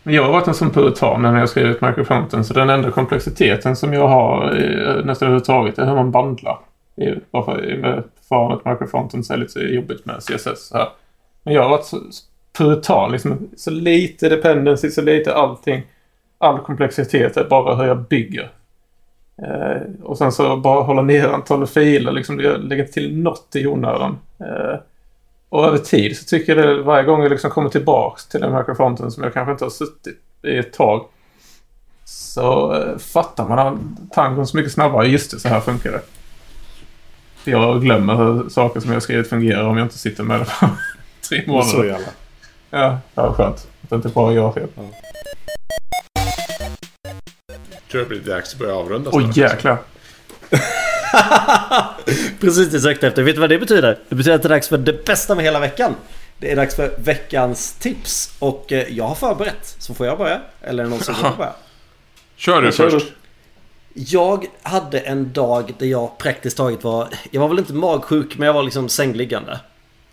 [0.09, 2.43] Jag har varit en sån puritan när jag skrivit microfronten.
[2.43, 6.59] Så den enda komplexiteten som jag har eh, nästan överhuvudtaget är hur man bandlar.
[6.95, 10.71] Varför Bara för med förfarandet microfronten är lite jobbigt med CSS.
[10.73, 10.89] Här.
[11.43, 11.97] Men jag har varit så
[12.57, 13.11] puritan.
[13.11, 15.83] Liksom, så lite dependency, så lite allting.
[16.37, 18.49] All komplexitet är bara hur jag bygger.
[19.41, 22.11] Eh, och sen så bara hålla ner antalet filer.
[22.11, 24.17] Liksom, lägga till något i onödan.
[24.39, 24.79] Eh,
[25.49, 28.55] och över tid så tycker jag det varje gång jag liksom kommer tillbaks till den
[28.57, 31.05] microfronten som jag kanske inte har suttit i ett tag.
[32.05, 35.07] Så eh, fattar man tangon så mycket snabbare.
[35.07, 36.01] Just det, så här funkar det.
[37.51, 40.67] Jag glömmer hur saker som jag skrivit fungerar om jag inte sitter med det på
[41.29, 41.83] tre Så månader.
[41.83, 42.05] är alla.
[42.69, 43.67] Ja, det var skönt.
[43.83, 44.67] Att det inte bara jag fel.
[47.91, 49.11] tror jag blir dags att börja avrunda.
[49.13, 49.37] Åh snart.
[49.37, 49.77] jäklar.
[52.39, 53.23] Precis det sökte efter.
[53.23, 53.99] Vet du vad det betyder?
[54.09, 55.95] Det betyder att det är dags för det bästa med hela veckan.
[56.39, 58.31] Det är dags för veckans tips.
[58.39, 59.75] Och eh, jag har förberett.
[59.79, 60.41] Så får jag börja?
[60.61, 61.53] Eller är det någon som vill börja?
[62.35, 62.91] Kör du Kör du.
[62.91, 63.13] först.
[63.93, 67.07] Jag hade en dag där jag praktiskt taget var...
[67.31, 69.59] Jag var väl inte magsjuk men jag var liksom sängliggande.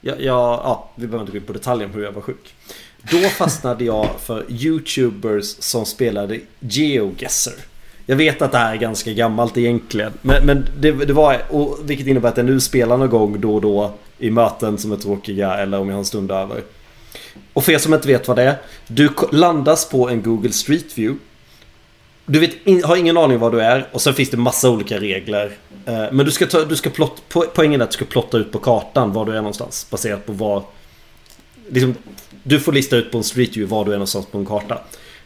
[0.01, 0.35] Jag, jag,
[0.65, 2.55] ja, vi behöver inte gå in på detaljen på hur jag var sjuk.
[3.11, 7.53] Då fastnade jag för YouTubers som spelade GeoGuessr.
[8.07, 10.13] Jag vet att det här är ganska gammalt egentligen.
[10.23, 11.43] Men, men det, det var...
[11.51, 14.93] Och, vilket innebär att jag nu spelar någon gång då och då i möten som
[14.93, 16.63] är tråkiga eller om jag har en stund över.
[17.53, 18.57] Och för er som inte vet vad det är.
[18.87, 21.21] Du landas på en Google Street View.
[22.27, 25.01] Du vet, in, har ingen aning vad du är och sen finns det massa olika
[25.01, 25.53] regler.
[25.87, 28.39] Eh, men du ska ta, du ska plott, po, poängen är att du ska plotta
[28.39, 29.87] ut på kartan var du är någonstans.
[29.91, 30.63] Baserat på var...
[31.69, 31.95] Liksom,
[32.43, 34.79] du får lista ut på en Street View var du är någonstans på en karta.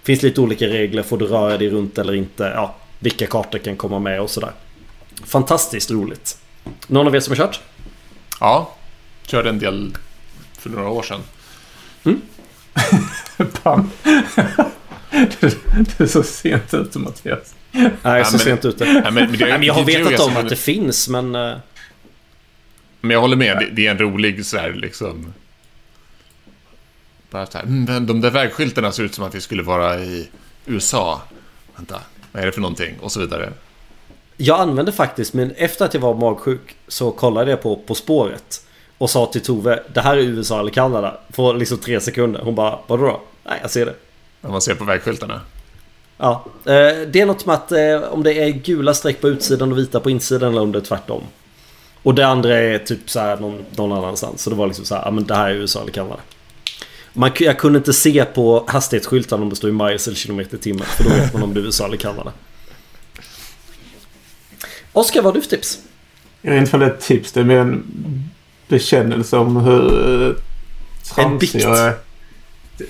[0.09, 2.43] Finns lite olika regler, får du röra dig runt eller inte?
[2.55, 4.53] Ja, vilka kartor kan komma med och sådär.
[5.25, 6.39] Fantastiskt roligt.
[6.87, 7.61] Någon av er som har kört?
[8.41, 8.75] Ja,
[9.27, 9.97] körde en del
[10.59, 11.21] för några år sedan.
[13.63, 13.91] Pam.
[15.41, 15.51] du,
[15.99, 17.55] du är så sent ute Mattias.
[18.03, 18.85] Nej, så men- sent ute.
[18.85, 21.35] Nej, men, men, men jag har vetat om jag- att det finns men...
[21.35, 21.57] eh,
[23.01, 25.33] Men jag håller med, det, det är en rolig så här liksom...
[27.31, 29.99] Bara så här, mm, men de där vägskyltarna ser ut som att det skulle vara
[29.99, 30.29] i
[30.67, 31.23] USA.
[31.77, 32.01] Vänta,
[32.33, 32.95] vad är det för någonting?
[33.01, 33.53] Och så vidare.
[34.37, 38.65] Jag använde faktiskt, men efter att jag var magsjuk så kollade jag på På spåret.
[38.99, 41.19] Och sa till Tove, det här är USA eller Kanada.
[41.35, 42.41] På liksom tre sekunder.
[42.41, 43.21] Hon bara, vadå då?
[43.45, 43.95] Nej, jag ser det.
[44.41, 45.41] När man ser på vägskyltarna.
[46.19, 49.73] Ja, eh, det är något med att eh, om det är gula streck på utsidan
[49.73, 51.23] och vita på insidan eller om det är tvärtom.
[52.03, 54.43] Och det andra är typ så här någon, någon annanstans.
[54.43, 56.21] Så det var liksom så här, ja men det här är USA eller Kanada.
[57.19, 60.61] Man, jag kunde inte se på hastighetsskyltarna om det står i miles eller kilometer i
[60.61, 60.87] timmen.
[60.87, 62.33] För då vet man om det är USA eller Kanada.
[64.93, 65.79] Oskar, vad har du för tips?
[66.43, 67.33] Jag vet inte om är ett tips.
[67.33, 67.85] Det är mer en
[68.69, 70.35] bekännelse om hur eh,
[71.15, 71.93] tramsig jag är.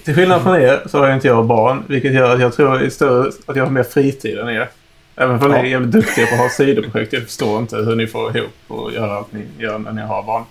[0.05, 1.85] Till- skillnad från er så har jag inte jag barn.
[1.89, 4.69] Vilket gör att jag tror i större, att jag har mer fritid än er.
[5.17, 5.61] Även för ni Ja.
[5.61, 7.13] är jävligt duktiga på att ha sidoprojekt.
[7.13, 10.23] Jag förstår inte hur ni får ihop och göra allt ni gör när ni har
[10.23, 10.45] barn.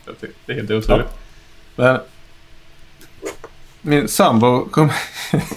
[0.45, 1.07] Det är helt otroligt.
[1.75, 1.99] Men
[3.87, 4.89] min sambo kom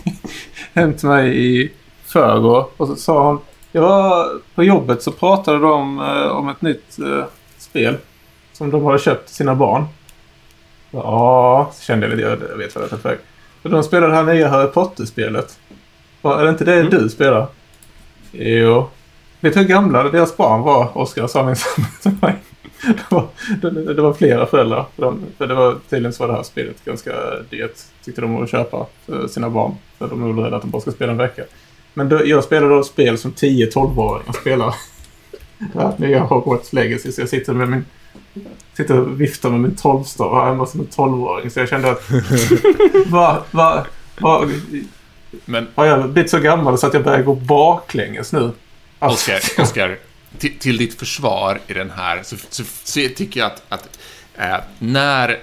[0.74, 1.72] hem till mig i
[2.04, 3.38] förrgår och så sa hon
[3.72, 7.24] jag var på jobbet så pratade de eh, om ett nytt eh,
[7.58, 7.96] spel
[8.52, 9.84] som de hade köpt till sina barn.
[10.90, 13.18] Ja, så kände jag lite, jag vet vad det är
[13.62, 15.58] för de spelade det här nya Harry Potter-spelet.
[16.22, 16.90] Är det inte det Mm.
[16.90, 17.46] du spelar?
[18.32, 18.88] Jo.
[19.40, 22.34] Vet du hur gamla deras barn var, Oskar sa min sambo till mig.
[22.82, 23.26] Det var,
[23.62, 24.86] det, det var flera föräldrar.
[24.96, 27.12] För, de, för det var tydligen så var det här spelet ganska
[27.50, 27.76] dyrt.
[28.04, 29.74] Tyckte de att köpa för sina barn.
[29.98, 31.42] För de är rädda att de bara ska spela en vecka.
[31.94, 34.74] Men då, jag spelar då spel som 10-12-åringar spelar.
[35.58, 37.12] Det här nya Hogwarts Legacy.
[37.12, 37.84] Så jag sitter med min...
[38.76, 41.50] Sitter och viftar med min 12-stav här hemma som en 12-åring.
[41.50, 42.10] Så jag kände att...
[43.06, 43.86] va, va,
[44.20, 44.46] va,
[45.44, 48.50] Men har jag blivit så gammal så att jag börjar gå baklänges nu?
[49.00, 49.32] Alltså.
[49.32, 49.98] Oscar, Oskar, Oskar
[50.38, 53.98] till, till ditt försvar i den här så, så, så tycker jag att, att
[54.34, 55.38] eh, när,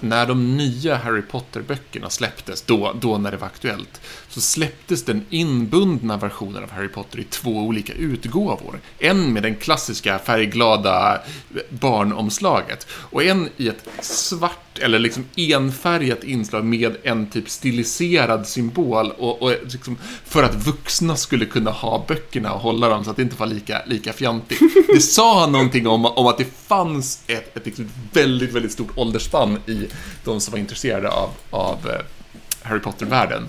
[0.00, 4.00] när de nya Harry Potter-böckerna släpptes, då, då när det var aktuellt,
[4.30, 8.80] så släpptes den inbundna versionen av Harry Potter i två olika utgåvor.
[8.98, 11.20] En med den klassiska färgglada
[11.68, 19.10] barnomslaget och en i ett svart eller liksom enfärgat inslag med en typ stiliserad symbol
[19.10, 23.16] och, och liksom för att vuxna skulle kunna ha böckerna och hålla dem så att
[23.16, 24.60] det inte var lika, lika fjantigt.
[24.94, 29.58] Det sa någonting om, om att det fanns ett, ett liksom väldigt, väldigt stort åldersspann
[29.66, 29.88] i
[30.24, 32.19] de som var intresserade av, av eh,
[32.62, 33.48] Harry Potter-världen.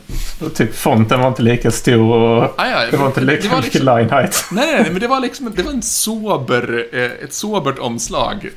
[0.55, 3.57] Typ fonten var inte lika stor och Ah, ja, det var inte lika det var
[3.57, 4.45] mycket liksom- line height.
[4.51, 8.49] Nej, nej, nej, men det var liksom det var en sober, eh, ett sobert omslag.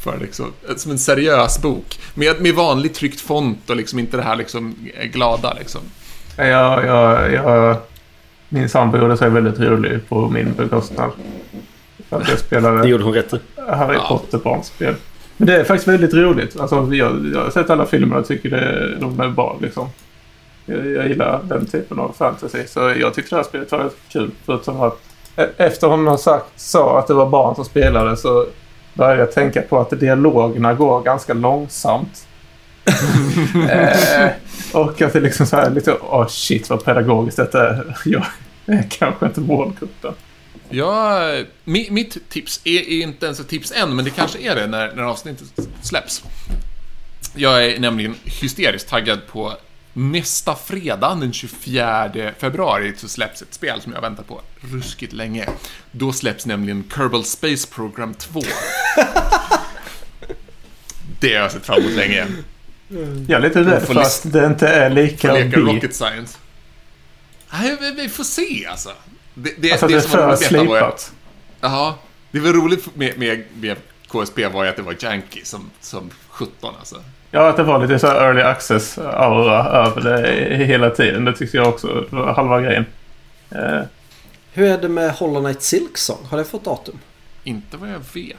[0.00, 1.98] För liksom, som en seriös bok.
[2.14, 5.80] Med, med vanlig tryckt font och liksom inte det här liksom eh, glada liksom.
[6.36, 7.76] Jag, jag, jag,
[8.48, 11.10] min sambo gjorde sig väldigt rolig på min bekostnad.
[12.08, 13.32] För att jag Det spelade gjorde hon rätt.
[13.68, 14.18] Harry Ja.
[15.36, 16.60] Men det är faktiskt väldigt roligt.
[16.60, 19.58] Alltså, jag, jag har sett alla filmer och tycker det, de är bra.
[19.60, 19.88] Liksom.
[20.66, 22.66] Jag, jag gillar den typen av fantasy.
[22.66, 24.30] Så jag tyckte det här spelet var rätt kul.
[24.46, 25.00] Förutom att
[25.36, 28.46] e- efter hon har sagt, sa att det var barn som spelade så
[28.94, 32.26] började jag tänka på att dialogerna går ganska långsamt.
[33.70, 34.28] eh,
[34.72, 37.96] och att det liksom så här lite, åh shit vad pedagogiskt detta är.
[38.04, 38.24] Jag
[38.66, 40.14] är kanske inte målgruppen.
[40.72, 44.66] Ja, mi, mitt tips är, inte ens ett tips än, men det kanske är det
[44.66, 46.22] när, när avsnittet släpps.
[47.34, 49.56] Jag är nämligen hysteriskt taggad på
[49.92, 55.48] nästa fredag, den 24 februari, så släpps ett spel som jag väntar på ruskigt länge.
[55.90, 58.42] Då släpps nämligen Kerbal Space Program 2.
[61.20, 62.26] det har jag sett fram emot länge.
[63.28, 65.56] Jag är lite rädd får för att det inte är Får lika leka B.
[65.56, 66.38] Rocket Science.
[67.52, 68.92] Nej, vi får se alltså.
[69.34, 71.12] Det, det, Alltså det är som var för roligt med ettan var ju- slipat.
[71.60, 71.98] Ja,
[72.30, 73.76] det var roligt med, med, med
[74.08, 76.96] KSP var ju att det var janky som, som 17 alltså.
[77.30, 81.24] Ja, att det var lite så här early access-aura över det hela tiden.
[81.24, 82.84] Det tyckte jag också det var halva grejen.
[83.50, 83.80] Eh,
[84.52, 86.18] Hur är det med Hollow Knight Silksong?
[86.30, 86.98] Har det fått datum?
[87.44, 88.36] Inte vad jag vet.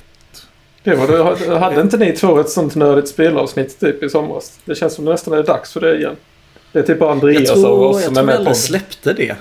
[0.84, 1.08] det var
[1.48, 1.60] det.
[1.60, 4.60] Hade inte ni två ett sånt nördigt spelavsnitt typ i somras?
[4.66, 6.16] Det känns som det nästan är dags för det igen.
[6.72, 8.38] Det är typ bara Jag Andreas av tror, oss jag som är tror med på
[8.40, 8.60] aldrig det.
[8.60, 9.36] släppte det.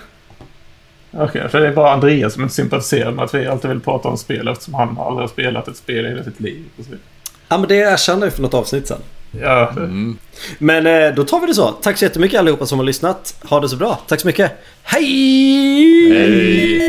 [1.14, 4.08] Okej, så det är bara Andreas som inte sympatiserar med att vi alltid vill prata
[4.08, 6.64] om spel eftersom han aldrig har spelat ett spel i hela sitt liv.
[7.48, 9.00] Ja men det erkände vi för något avsnitt sen.
[9.40, 10.18] Ja, Mm.
[10.58, 11.68] Men eh, då tar vi det så.
[11.68, 13.34] Tack så jättemycket allihopa som har lyssnat.
[13.42, 13.98] Ha det så bra.
[14.08, 14.52] Tack så mycket.
[14.82, 16.12] Hej!
[16.12, 16.88] Hej!